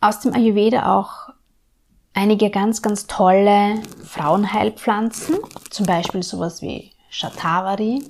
aus 0.00 0.20
dem 0.20 0.32
Ayurveda 0.32 0.98
auch 0.98 1.32
einige 2.14 2.50
ganz, 2.50 2.82
ganz 2.82 3.06
tolle 3.06 3.80
Frauenheilpflanzen, 4.04 5.38
zum 5.70 5.86
Beispiel 5.86 6.22
sowas 6.22 6.62
wie 6.62 6.90
Shatavari, 7.10 8.02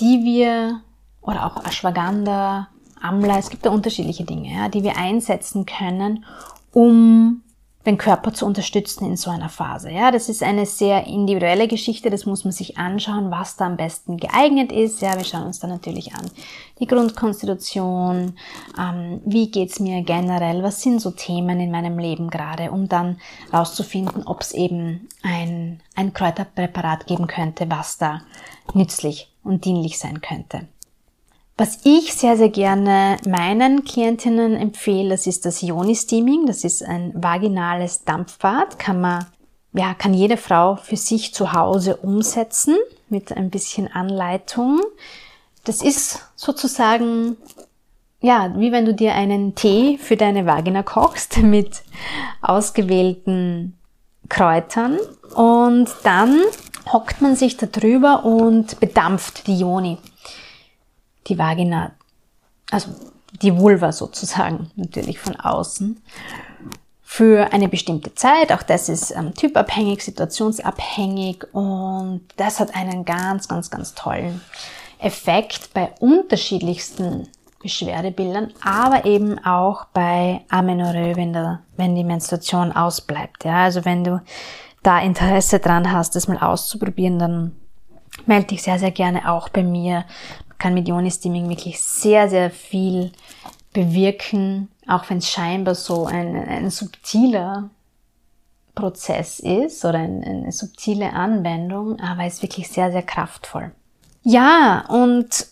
die 0.00 0.24
wir, 0.24 0.80
oder 1.20 1.46
auch 1.46 1.64
Ashwagandha, 1.64 2.68
Amla, 3.00 3.38
es 3.38 3.50
gibt 3.50 3.66
da 3.66 3.70
unterschiedliche 3.70 4.24
Dinge, 4.24 4.54
ja, 4.54 4.68
die 4.68 4.82
wir 4.82 4.96
einsetzen 4.96 5.66
können, 5.66 6.24
um 6.72 7.42
den 7.84 7.98
Körper 7.98 8.32
zu 8.32 8.46
unterstützen 8.46 9.06
in 9.06 9.16
so 9.16 9.30
einer 9.30 9.48
Phase. 9.48 9.90
Ja, 9.90 10.10
das 10.10 10.28
ist 10.28 10.42
eine 10.42 10.66
sehr 10.66 11.06
individuelle 11.06 11.66
Geschichte. 11.66 12.10
Das 12.10 12.26
muss 12.26 12.44
man 12.44 12.52
sich 12.52 12.78
anschauen, 12.78 13.30
was 13.30 13.56
da 13.56 13.66
am 13.66 13.76
besten 13.76 14.18
geeignet 14.18 14.70
ist. 14.70 15.00
Ja, 15.00 15.16
wir 15.16 15.24
schauen 15.24 15.46
uns 15.46 15.58
da 15.58 15.66
natürlich 15.66 16.14
an 16.14 16.30
die 16.78 16.86
Grundkonstitution, 16.86 18.34
ähm, 18.78 19.20
wie 19.24 19.50
geht's 19.50 19.80
mir 19.80 20.02
generell, 20.02 20.62
was 20.62 20.82
sind 20.82 21.00
so 21.00 21.10
Themen 21.10 21.60
in 21.60 21.70
meinem 21.70 21.98
Leben 21.98 22.30
gerade, 22.30 22.70
um 22.70 22.88
dann 22.88 23.18
rauszufinden, 23.52 24.26
ob 24.26 24.40
es 24.42 24.52
eben 24.52 25.08
ein, 25.22 25.80
ein 25.94 26.12
Kräuterpräparat 26.12 27.06
geben 27.06 27.26
könnte, 27.26 27.68
was 27.68 27.98
da 27.98 28.22
nützlich 28.74 29.32
und 29.42 29.64
dienlich 29.64 29.98
sein 29.98 30.20
könnte. 30.20 30.68
Was 31.56 31.80
ich 31.84 32.14
sehr, 32.14 32.36
sehr 32.36 32.48
gerne 32.48 33.18
meinen 33.28 33.84
Klientinnen 33.84 34.56
empfehle, 34.56 35.10
das 35.10 35.26
ist 35.26 35.44
das 35.44 35.60
Yoni-Steaming. 35.60 36.46
Das 36.46 36.64
ist 36.64 36.82
ein 36.82 37.12
vaginales 37.14 38.04
Dampfbad. 38.04 38.78
Kann 38.78 39.00
man, 39.00 39.26
ja, 39.74 39.92
kann 39.94 40.14
jede 40.14 40.38
Frau 40.38 40.76
für 40.76 40.96
sich 40.96 41.34
zu 41.34 41.52
Hause 41.52 41.96
umsetzen 41.96 42.76
mit 43.10 43.36
ein 43.36 43.50
bisschen 43.50 43.86
Anleitung. 43.92 44.80
Das 45.64 45.82
ist 45.82 46.20
sozusagen, 46.36 47.36
ja, 48.22 48.52
wie 48.56 48.72
wenn 48.72 48.86
du 48.86 48.94
dir 48.94 49.14
einen 49.14 49.54
Tee 49.54 49.98
für 49.98 50.16
deine 50.16 50.46
Vagina 50.46 50.82
kochst 50.82 51.36
mit 51.42 51.82
ausgewählten 52.40 53.76
Kräutern 54.30 54.98
und 55.34 55.90
dann 56.02 56.40
hockt 56.90 57.20
man 57.20 57.36
sich 57.36 57.58
da 57.58 57.66
drüber 57.66 58.24
und 58.24 58.80
bedampft 58.80 59.46
die 59.46 59.58
Yoni 59.58 59.98
die 61.26 61.38
Vagina, 61.38 61.92
also 62.70 62.88
die 63.40 63.56
Vulva 63.56 63.92
sozusagen, 63.92 64.70
natürlich 64.76 65.18
von 65.18 65.36
außen, 65.36 66.02
für 67.02 67.52
eine 67.52 67.68
bestimmte 67.68 68.14
Zeit. 68.14 68.52
Auch 68.52 68.62
das 68.62 68.88
ist 68.88 69.10
ähm, 69.10 69.34
typabhängig, 69.34 70.02
situationsabhängig 70.02 71.44
und 71.52 72.22
das 72.36 72.58
hat 72.58 72.74
einen 72.74 73.04
ganz, 73.04 73.48
ganz, 73.48 73.70
ganz 73.70 73.94
tollen 73.94 74.40
Effekt 74.98 75.74
bei 75.74 75.92
unterschiedlichsten 76.00 77.28
Beschwerdebildern, 77.60 78.52
aber 78.64 79.04
eben 79.04 79.38
auch 79.44 79.84
bei 79.92 80.40
Amenorrhoe, 80.48 81.16
wenn, 81.16 81.32
der, 81.32 81.60
wenn 81.76 81.94
die 81.94 82.04
Menstruation 82.04 82.72
ausbleibt. 82.72 83.44
Ja, 83.44 83.64
also 83.64 83.84
wenn 83.84 84.04
du 84.04 84.20
da 84.82 84.98
Interesse 85.00 85.60
dran 85.60 85.92
hast, 85.92 86.16
das 86.16 86.28
mal 86.28 86.38
auszuprobieren, 86.38 87.18
dann 87.18 87.56
melde 88.26 88.48
dich 88.48 88.62
sehr, 88.62 88.78
sehr 88.78 88.90
gerne 88.90 89.30
auch 89.30 89.48
bei 89.48 89.62
mir. 89.62 90.04
Kann 90.62 90.74
mit 90.74 90.86
Yoni-Steaming 90.86 91.48
wirklich 91.48 91.80
sehr, 91.80 92.28
sehr 92.28 92.48
viel 92.48 93.10
bewirken, 93.72 94.68
auch 94.86 95.10
wenn 95.10 95.18
es 95.18 95.28
scheinbar 95.28 95.74
so 95.74 96.06
ein, 96.06 96.36
ein 96.36 96.70
subtiler 96.70 97.68
Prozess 98.76 99.40
ist 99.40 99.84
oder 99.84 99.98
ein, 99.98 100.22
eine 100.22 100.52
subtile 100.52 101.14
Anwendung, 101.14 101.98
aber 101.98 102.28
ist 102.28 102.42
wirklich 102.42 102.68
sehr, 102.68 102.92
sehr 102.92 103.02
kraftvoll. 103.02 103.72
Ja, 104.22 104.84
und 104.88 105.48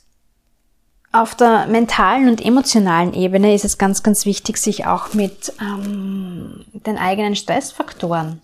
auf 1.10 1.34
der 1.34 1.66
mentalen 1.66 2.28
und 2.28 2.40
emotionalen 2.44 3.12
Ebene 3.12 3.52
ist 3.52 3.64
es 3.64 3.78
ganz, 3.78 4.04
ganz 4.04 4.26
wichtig, 4.26 4.58
sich 4.58 4.86
auch 4.86 5.12
mit 5.12 5.52
ähm, 5.60 6.64
den 6.86 6.98
eigenen 6.98 7.34
Stressfaktoren 7.34 8.40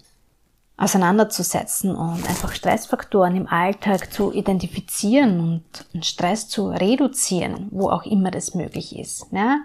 auseinanderzusetzen 0.78 1.94
und 1.94 2.28
einfach 2.28 2.52
Stressfaktoren 2.52 3.34
im 3.34 3.46
Alltag 3.46 4.12
zu 4.12 4.32
identifizieren 4.32 5.62
und 5.94 6.04
Stress 6.04 6.48
zu 6.48 6.68
reduzieren, 6.68 7.68
wo 7.70 7.88
auch 7.88 8.04
immer 8.04 8.30
das 8.30 8.54
möglich 8.54 8.98
ist. 8.98 9.26
Ja? 9.32 9.60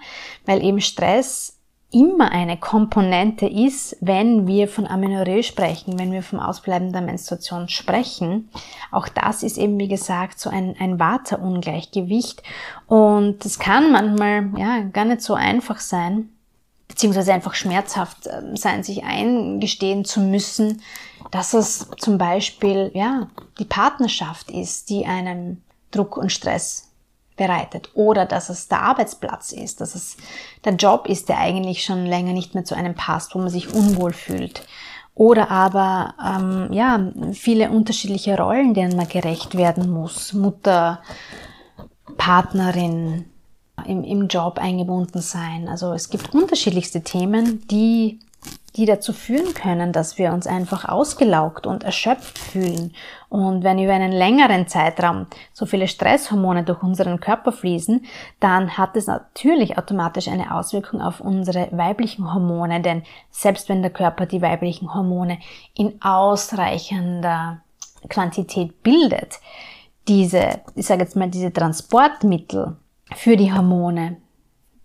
Weil 0.45 0.63
eben 0.63 0.79
Stress 0.79 1.57
immer 1.91 2.31
eine 2.31 2.57
Komponente 2.57 3.45
ist, 3.45 3.97
wenn 3.99 4.47
wir 4.47 4.69
von 4.69 4.87
Amenorrhoe 4.87 5.43
sprechen, 5.43 5.99
wenn 5.99 6.13
wir 6.13 6.23
vom 6.23 6.39
Ausbleiben 6.39 6.93
der 6.93 7.01
Menstruation 7.01 7.67
sprechen. 7.67 8.49
Auch 8.91 9.09
das 9.09 9.43
ist 9.43 9.57
eben, 9.57 9.77
wie 9.77 9.89
gesagt, 9.89 10.39
so 10.39 10.49
ein, 10.49 10.75
ein 10.79 10.99
Vata-Ungleichgewicht. 10.99 12.43
Und 12.87 13.45
es 13.45 13.59
kann 13.59 13.91
manchmal, 13.91 14.51
ja, 14.57 14.83
gar 14.83 15.03
nicht 15.03 15.21
so 15.21 15.33
einfach 15.33 15.81
sein, 15.81 16.29
beziehungsweise 16.91 17.33
einfach 17.33 17.53
schmerzhaft 17.53 18.27
ähm, 18.27 18.57
sein, 18.57 18.83
sich 18.83 19.05
eingestehen 19.05 20.03
zu 20.03 20.19
müssen, 20.19 20.81
dass 21.31 21.53
es 21.53 21.87
zum 21.97 22.17
Beispiel, 22.17 22.91
ja, 22.93 23.29
die 23.59 23.65
Partnerschaft 23.65 24.51
ist, 24.51 24.89
die 24.89 25.05
einem 25.05 25.61
Druck 25.91 26.17
und 26.17 26.31
Stress 26.31 26.89
bereitet 27.37 27.89
oder 27.93 28.25
dass 28.25 28.49
es 28.49 28.67
der 28.67 28.81
Arbeitsplatz 28.81 29.53
ist, 29.53 29.79
dass 29.79 29.95
es 29.95 30.17
der 30.65 30.73
Job 30.73 31.07
ist, 31.07 31.29
der 31.29 31.39
eigentlich 31.39 31.83
schon 31.83 32.05
länger 32.05 32.33
nicht 32.33 32.55
mehr 32.55 32.65
zu 32.65 32.75
einem 32.75 32.93
passt, 32.93 33.33
wo 33.33 33.39
man 33.39 33.49
sich 33.49 33.73
unwohl 33.73 34.11
fühlt. 34.11 34.67
Oder 35.15 35.49
aber 35.49 36.13
ähm, 36.23 36.73
ja 36.73 37.11
viele 37.31 37.69
unterschiedliche 37.69 38.37
Rollen, 38.37 38.73
denen 38.73 38.97
man 38.97 39.07
gerecht 39.07 39.55
werden 39.55 39.89
muss. 39.89 40.33
Mutter, 40.33 41.01
Partnerin, 42.17 43.25
im, 43.85 44.03
im 44.03 44.27
Job 44.27 44.59
eingebunden 44.59 45.21
sein. 45.21 45.67
Also 45.67 45.93
es 45.93 46.09
gibt 46.09 46.33
unterschiedlichste 46.33 47.01
Themen, 47.01 47.65
die 47.67 48.19
die 48.75 48.85
dazu 48.85 49.11
führen 49.11 49.53
können, 49.53 49.91
dass 49.91 50.17
wir 50.17 50.31
uns 50.31 50.47
einfach 50.47 50.87
ausgelaugt 50.87 51.67
und 51.67 51.83
erschöpft 51.83 52.39
fühlen. 52.39 52.93
Und 53.27 53.63
wenn 53.63 53.79
über 53.79 53.93
einen 53.93 54.13
längeren 54.13 54.67
Zeitraum 54.67 55.27
so 55.53 55.65
viele 55.65 55.89
Stresshormone 55.89 56.63
durch 56.63 56.81
unseren 56.81 57.19
Körper 57.19 57.51
fließen, 57.51 58.05
dann 58.39 58.77
hat 58.77 58.95
es 58.95 59.07
natürlich 59.07 59.77
automatisch 59.77 60.29
eine 60.29 60.55
Auswirkung 60.55 61.01
auf 61.01 61.19
unsere 61.19 61.67
weiblichen 61.71 62.33
Hormone, 62.33 62.81
denn 62.81 63.03
selbst 63.29 63.67
wenn 63.67 63.81
der 63.81 63.91
Körper 63.91 64.25
die 64.25 64.41
weiblichen 64.41 64.93
Hormone 64.93 65.39
in 65.75 66.01
ausreichender 66.01 67.61
Quantität 68.07 68.83
bildet, 68.83 69.39
diese, 70.07 70.61
ich 70.75 70.85
sage 70.85 71.03
jetzt 71.03 71.15
mal, 71.15 71.29
diese 71.29 71.51
Transportmittel, 71.51 72.77
für 73.15 73.37
die 73.37 73.53
Hormone. 73.53 74.17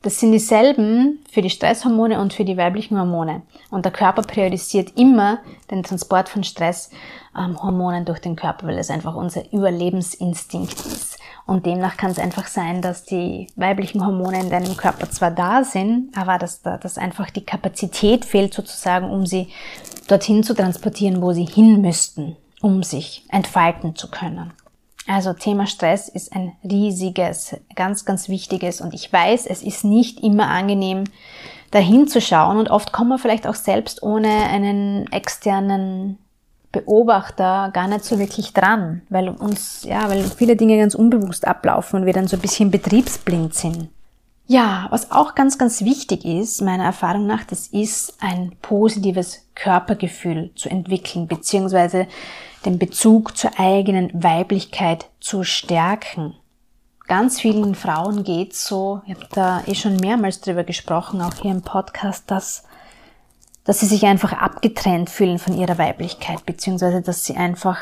Das 0.03 0.21
sind 0.21 0.31
dieselben 0.31 1.19
für 1.31 1.43
die 1.43 1.51
Stresshormone 1.51 2.21
und 2.21 2.33
für 2.33 2.45
die 2.45 2.57
weiblichen 2.57 2.97
Hormone. 2.97 3.43
Und 3.71 3.85
der 3.85 3.93
Körper 3.93 4.23
priorisiert 4.23 4.97
immer 4.97 5.39
den 5.71 5.83
Transport 5.83 6.29
von 6.29 6.45
Stresshormonen 6.45 8.05
durch 8.05 8.21
den 8.21 8.37
Körper, 8.37 8.69
weil 8.69 8.79
es 8.79 8.91
einfach 8.91 9.17
unser 9.17 9.53
Überlebensinstinkt 9.53 10.75
ist. 10.75 11.19
Und 11.45 11.67
demnach 11.67 11.97
kann 11.97 12.11
es 12.11 12.19
einfach 12.19 12.47
sein, 12.47 12.83
dass 12.83 13.05
die 13.05 13.49
weiblichen 13.57 14.05
Hormone 14.05 14.41
in 14.41 14.51
deinem 14.51 14.77
Körper 14.77 15.11
zwar 15.11 15.31
da 15.31 15.65
sind, 15.65 16.17
aber 16.17 16.39
dass, 16.39 16.62
da, 16.62 16.77
dass 16.77 16.99
einfach 16.99 17.31
die 17.31 17.45
Kapazität 17.45 18.25
fehlt 18.25 18.55
sozusagen, 18.55 19.11
um 19.11 19.27
sie 19.27 19.49
dorthin 20.09 20.43
zu 20.43 20.55
transportieren, 20.55 21.23
wo 21.23 21.33
sie 21.33 21.47
hin 21.47 21.81
müssten, 21.81 22.37
um 22.61 22.83
sich 22.83 23.25
entfalten 23.29 23.97
zu 23.97 24.11
können. 24.11 24.53
Also 25.07 25.33
Thema 25.33 25.66
Stress 25.66 26.09
ist 26.09 26.33
ein 26.33 26.53
riesiges, 26.64 27.57
ganz, 27.77 28.05
ganz 28.05 28.29
wichtiges 28.29 28.81
und 28.81 28.92
ich 28.92 29.12
weiß, 29.12 29.47
es 29.47 29.62
ist 29.62 29.85
nicht 29.85 30.21
immer 30.21 30.49
angenehm, 30.49 31.05
dahin 31.71 32.09
zu 32.09 32.21
schauen 32.21 32.59
und 32.59 32.71
oft 32.71 32.92
kommen 32.92 33.11
wir 33.11 33.19
vielleicht 33.19 33.47
auch 33.47 33.55
selbst 33.55 34.03
ohne 34.03 34.29
einen 34.29 35.11
externen 35.12 36.19
Beobachter 36.73 37.71
gar 37.73 37.88
nicht 37.88 38.05
so 38.05 38.19
wirklich 38.19 38.53
dran, 38.53 39.03
weil 39.09 39.29
uns, 39.29 39.85
ja, 39.85 40.09
weil 40.11 40.25
viele 40.25 40.57
Dinge 40.57 40.77
ganz 40.77 40.95
unbewusst 40.95 41.47
ablaufen 41.47 42.01
und 42.01 42.07
wir 42.07 42.12
dann 42.12 42.29
so 42.29 42.37
ein 42.37 42.42
bisschen 42.42 42.71
betriebsblind 42.71 43.55
sind. 43.55 43.88
Ja, 44.49 44.87
was 44.90 45.11
auch 45.11 45.35
ganz, 45.35 45.59
ganz 45.59 45.83
wichtig 45.83 46.25
ist, 46.25 46.62
meiner 46.62 46.85
Erfahrung 46.85 47.27
nach, 47.27 47.45
das 47.45 47.66
ist 47.69 48.14
ein 48.21 48.53
positives 48.62 49.49
Körpergefühl 49.55 50.51
zu 50.55 50.69
entwickeln, 50.69 51.27
beziehungsweise 51.27 52.07
den 52.66 52.79
Bezug 52.79 53.37
zur 53.37 53.59
eigenen 53.59 54.11
Weiblichkeit 54.12 55.07
zu 55.20 55.44
stärken. 55.44 56.35
Ganz 57.07 57.40
vielen 57.40 57.76
Frauen 57.76 58.24
geht 58.24 58.55
so, 58.55 59.00
ich 59.07 59.14
habe 59.14 59.26
da 59.33 59.62
eh 59.66 59.76
schon 59.76 59.96
mehrmals 59.96 60.40
drüber 60.40 60.64
gesprochen, 60.64 61.22
auch 61.22 61.35
hier 61.35 61.52
im 61.52 61.62
Podcast, 61.62 62.31
dass, 62.31 62.64
dass 63.64 63.81
sie 63.81 63.87
sich 63.87 64.05
einfach 64.05 64.33
abgetrennt 64.33 65.09
fühlen 65.09 65.38
von 65.38 65.57
ihrer 65.57 65.79
Weiblichkeit, 65.79 66.44
beziehungsweise 66.44 67.02
dass 67.02 67.24
sie 67.24 67.37
einfach, 67.37 67.79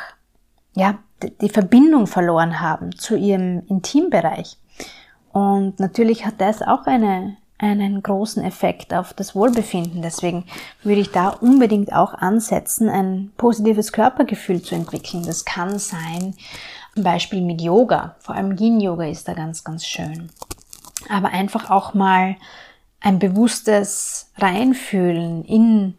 ja, 0.74 0.98
die 1.40 1.48
Verbindung 1.48 2.06
verloren 2.06 2.60
haben 2.60 2.94
zu 2.96 3.16
ihrem 3.16 3.62
Intimbereich. 3.66 4.58
Und 5.32 5.80
natürlich 5.80 6.26
hat 6.26 6.40
das 6.42 6.60
auch 6.60 6.84
eine, 6.84 7.38
einen 7.58 8.02
großen 8.02 8.42
Effekt 8.42 8.92
auf 8.92 9.14
das 9.14 9.34
Wohlbefinden. 9.34 10.02
Deswegen 10.02 10.44
würde 10.82 11.00
ich 11.00 11.12
da 11.12 11.28
unbedingt 11.28 11.92
auch 11.92 12.14
ansetzen, 12.14 12.88
ein 12.88 13.32
positives 13.36 13.92
Körpergefühl 13.92 14.62
zu 14.62 14.74
entwickeln. 14.74 15.24
Das 15.24 15.44
kann 15.44 15.78
sein, 15.78 16.34
zum 16.94 17.04
Beispiel 17.04 17.40
mit 17.40 17.60
Yoga. 17.60 18.16
Vor 18.18 18.34
allem 18.34 18.56
Yin-Yoga 18.56 19.06
ist 19.06 19.28
da 19.28 19.34
ganz, 19.34 19.64
ganz 19.64 19.86
schön. 19.86 20.30
Aber 21.08 21.28
einfach 21.28 21.70
auch 21.70 21.94
mal 21.94 22.36
ein 23.00 23.18
bewusstes 23.18 24.30
Reinfühlen 24.36 25.44
in, 25.44 25.94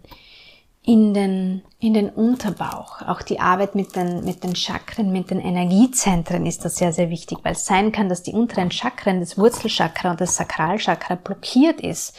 in 0.83 1.13
den, 1.13 1.61
in 1.85 1.93
den 1.93 2.09
Unterbauch. 2.09 3.01
Auch 3.03 3.21
die 3.21 3.39
Arbeit 3.39 3.75
mit 3.75 3.95
den, 3.95 4.25
mit 4.25 4.43
den 4.43 4.55
Chakren, 4.55 5.11
mit 5.11 5.29
den 5.29 5.39
Energiezentren 5.39 6.45
ist 6.45 6.65
da 6.65 6.69
sehr, 6.69 6.91
sehr 6.91 7.09
wichtig, 7.09 7.39
weil 7.43 7.53
es 7.53 7.65
sein 7.65 7.91
kann, 7.91 8.09
dass 8.09 8.23
die 8.23 8.33
unteren 8.33 8.71
Chakren, 8.71 9.19
das 9.19 9.37
Wurzelchakra 9.37 10.11
und 10.11 10.21
das 10.21 10.35
Sakralchakra 10.35 11.15
blockiert 11.15 11.81
ist. 11.81 12.15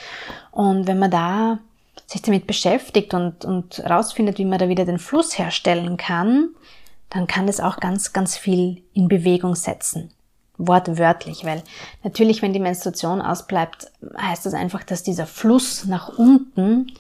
Und 0.52 0.86
wenn 0.86 0.98
man 0.98 1.10
da 1.10 1.58
sich 2.06 2.22
damit 2.22 2.46
beschäftigt 2.46 3.12
und, 3.14 3.44
und 3.44 3.80
rausfindet, 3.80 4.38
wie 4.38 4.44
man 4.44 4.58
da 4.58 4.68
wieder 4.68 4.84
den 4.84 5.00
Fluss 5.00 5.36
herstellen 5.36 5.96
kann, 5.96 6.50
dann 7.10 7.26
kann 7.26 7.46
das 7.46 7.60
auch 7.60 7.78
ganz, 7.78 8.12
ganz 8.12 8.36
viel 8.36 8.82
in 8.92 9.08
Bewegung 9.08 9.54
setzen. 9.54 10.10
Wortwörtlich, 10.58 11.44
weil 11.44 11.62
natürlich, 12.02 12.40
wenn 12.40 12.52
die 12.52 12.60
Menstruation 12.60 13.20
ausbleibt, 13.20 13.90
heißt 14.16 14.46
das 14.46 14.54
einfach, 14.54 14.84
dass 14.84 15.02
dieser 15.02 15.26
Fluss 15.26 15.84
nach 15.84 16.08
unten 16.16 16.92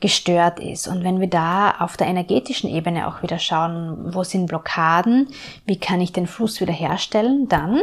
gestört 0.00 0.60
ist. 0.60 0.86
Und 0.86 1.02
wenn 1.02 1.20
wir 1.20 1.28
da 1.28 1.72
auf 1.80 1.96
der 1.96 2.06
energetischen 2.06 2.70
Ebene 2.70 3.08
auch 3.08 3.22
wieder 3.22 3.38
schauen, 3.38 4.14
wo 4.14 4.22
sind 4.22 4.46
Blockaden, 4.46 5.28
wie 5.66 5.78
kann 5.78 6.00
ich 6.00 6.12
den 6.12 6.26
Fluss 6.26 6.60
wieder 6.60 6.72
herstellen, 6.72 7.48
dann 7.48 7.80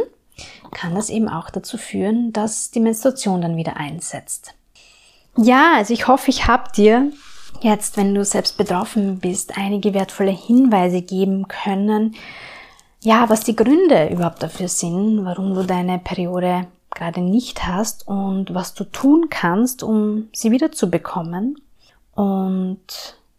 kann 0.70 0.94
das 0.94 1.10
eben 1.10 1.28
auch 1.28 1.50
dazu 1.50 1.78
führen, 1.78 2.32
dass 2.32 2.70
die 2.70 2.80
Menstruation 2.80 3.40
dann 3.40 3.56
wieder 3.56 3.76
einsetzt. 3.76 4.54
Ja, 5.36 5.74
also 5.76 5.92
ich 5.92 6.08
hoffe, 6.08 6.30
ich 6.30 6.46
habe 6.46 6.70
dir 6.74 7.12
jetzt, 7.60 7.96
wenn 7.96 8.14
du 8.14 8.24
selbst 8.24 8.56
betroffen 8.56 9.18
bist, 9.18 9.56
einige 9.58 9.94
wertvolle 9.94 10.30
Hinweise 10.30 11.02
geben 11.02 11.48
können, 11.48 12.14
ja, 13.02 13.28
was 13.28 13.40
die 13.40 13.56
Gründe 13.56 14.08
überhaupt 14.08 14.42
dafür 14.42 14.68
sind, 14.68 15.24
warum 15.24 15.54
du 15.54 15.62
deine 15.62 15.98
Periode 15.98 16.66
gerade 16.90 17.20
nicht 17.20 17.66
hast 17.66 18.08
und 18.08 18.54
was 18.54 18.74
du 18.74 18.84
tun 18.84 19.26
kannst, 19.30 19.82
um 19.82 20.28
sie 20.32 20.50
wiederzubekommen. 20.50 21.56
Und 22.16 22.78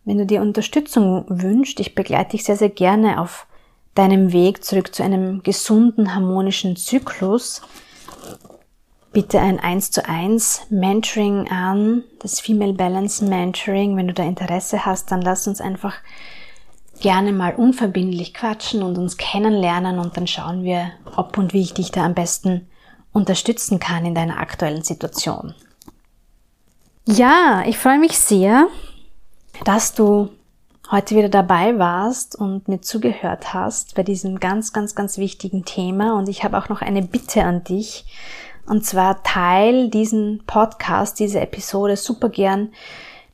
wenn 0.06 0.20
du 0.20 0.26
dir 0.26 0.42
Unterstützung 0.42 1.26
wünschst, 1.28 1.80
ich 1.82 1.96
begleite 1.96 2.32
dich 2.32 2.46
sehr, 2.46 2.56
sehr 2.56 2.70
gerne 2.70 3.20
auf 3.20 3.48
deinem 3.96 4.32
Weg 4.32 4.64
zurück 4.64 4.96
zu 4.96 5.04
einem 5.04 5.44
gesunden, 5.44 6.14
harmonischen 6.14 6.78
Zyklus, 6.78 7.62
bitte 9.12 9.40
ein 9.40 9.60
1 9.60 9.92
zu 9.92 10.08
1 10.08 10.68
Mentoring 10.70 11.50
an, 11.50 12.04
das 12.20 12.40
Female 12.40 12.74
Balance 12.74 13.26
Mentoring. 13.26 13.98
Wenn 13.98 14.08
du 14.08 14.14
da 14.14 14.24
Interesse 14.24 14.86
hast, 14.86 15.12
dann 15.12 15.24
lass 15.24 15.48
uns 15.48 15.60
einfach 15.60 15.96
gerne 17.00 17.32
mal 17.32 17.56
unverbindlich 17.56 18.36
quatschen 18.36 18.84
und 18.84 18.98
uns 18.98 19.18
kennenlernen 19.18 20.00
und 20.00 20.18
dann 20.18 20.28
schauen 20.28 20.64
wir, 20.64 20.92
ob 21.16 21.38
und 21.38 21.54
wie 21.54 21.62
ich 21.62 21.74
dich 21.74 21.92
da 21.92 22.06
am 22.06 22.14
besten 22.14 22.68
unterstützen 23.12 23.80
kann 23.80 24.06
in 24.06 24.16
deiner 24.16 24.40
aktuellen 24.40 24.84
Situation. 24.84 25.56
Ja, 27.10 27.64
ich 27.66 27.78
freue 27.78 28.00
mich 28.00 28.20
sehr, 28.20 28.68
dass 29.64 29.94
du 29.94 30.28
heute 30.92 31.16
wieder 31.16 31.30
dabei 31.30 31.80
warst 31.80 32.36
und 32.36 32.68
mir 32.68 32.82
zugehört 32.82 33.54
hast 33.54 33.96
bei 33.96 34.04
diesem 34.04 34.42
ganz, 34.42 34.74
ganz, 34.74 34.94
ganz 34.94 35.18
wichtigen 35.18 35.64
Thema. 35.64 36.18
Und 36.18 36.28
ich 36.28 36.44
habe 36.44 36.58
auch 36.58 36.68
noch 36.68 36.82
eine 36.82 37.02
Bitte 37.02 37.46
an 37.46 37.64
dich. 37.64 38.06
Und 38.66 38.86
zwar 38.86 39.24
teil 39.24 39.90
diesen 39.90 40.44
Podcast, 40.48 41.18
diese 41.22 41.40
Episode 41.40 41.96
super 41.96 42.28
gern 42.28 42.74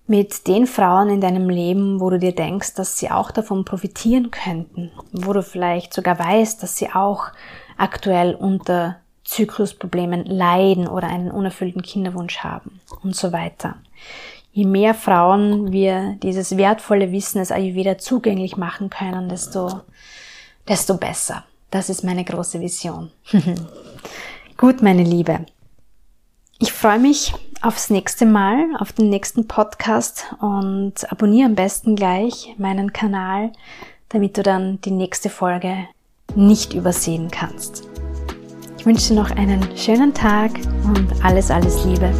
mit 0.06 0.46
den 0.46 0.68
Frauen 0.68 1.10
in 1.10 1.20
deinem 1.20 1.50
Leben, 1.50 2.00
wo 2.00 2.12
du 2.12 2.20
dir 2.20 2.36
denkst, 2.36 2.76
dass 2.76 3.00
sie 3.00 3.10
auch 3.10 3.32
davon 3.32 3.66
profitieren 3.66 4.30
könnten, 4.30 4.92
wo 5.12 5.34
du 5.34 5.42
vielleicht 5.42 5.96
sogar 5.96 6.20
weißt, 6.20 6.62
dass 6.62 6.78
sie 6.78 6.92
auch 6.92 7.30
aktuell 7.76 8.36
unter 8.36 8.98
Zyklusproblemen 9.24 10.26
leiden 10.26 10.88
oder 10.88 11.08
einen 11.08 11.32
unerfüllten 11.32 11.82
Kinderwunsch 11.82 12.40
haben 12.40 12.82
und 13.04 13.16
so 13.16 13.32
weiter. 13.32 13.78
Je 14.52 14.66
mehr 14.66 14.94
Frauen 14.94 15.72
wir 15.72 16.18
dieses 16.22 16.58
wertvolle 16.58 17.12
Wissen 17.12 17.40
des 17.40 17.52
Ayurveda 17.52 17.98
zugänglich 17.98 18.58
machen 18.58 18.90
können, 18.90 19.30
desto, 19.30 19.82
desto 20.68 20.98
besser. 20.98 21.44
Das 21.72 21.90
ist 21.90 22.04
meine 22.04 22.24
große 22.24 22.60
Vision. 22.60 23.12
Gut, 24.58 24.84
meine 24.84 25.04
Liebe. 25.04 25.46
Ich 26.60 26.72
freue 26.72 27.00
mich 27.00 27.34
aufs 27.62 27.90
nächste 27.90 28.26
Mal, 28.26 28.76
auf 28.78 28.94
den 28.94 29.10
nächsten 29.10 29.48
Podcast 29.48 30.36
und 30.40 31.12
abonniere 31.12 31.48
am 31.48 31.56
besten 31.56 31.96
gleich 31.96 32.54
meinen 32.58 32.94
Kanal, 32.94 33.52
damit 34.10 34.38
du 34.38 34.44
dann 34.44 34.80
die 34.82 34.92
nächste 34.92 35.30
Folge 35.30 35.88
nicht 36.36 36.74
übersehen 36.74 37.32
kannst. 37.32 37.93
Ich 38.84 38.88
wünsche 38.88 39.14
dir 39.14 39.22
noch 39.22 39.32
einen 39.32 39.66
schönen 39.78 40.14
Tag 40.14 40.52
und 40.84 41.24
alles, 41.24 41.50
alles 41.50 41.86
Liebe. 41.86 42.12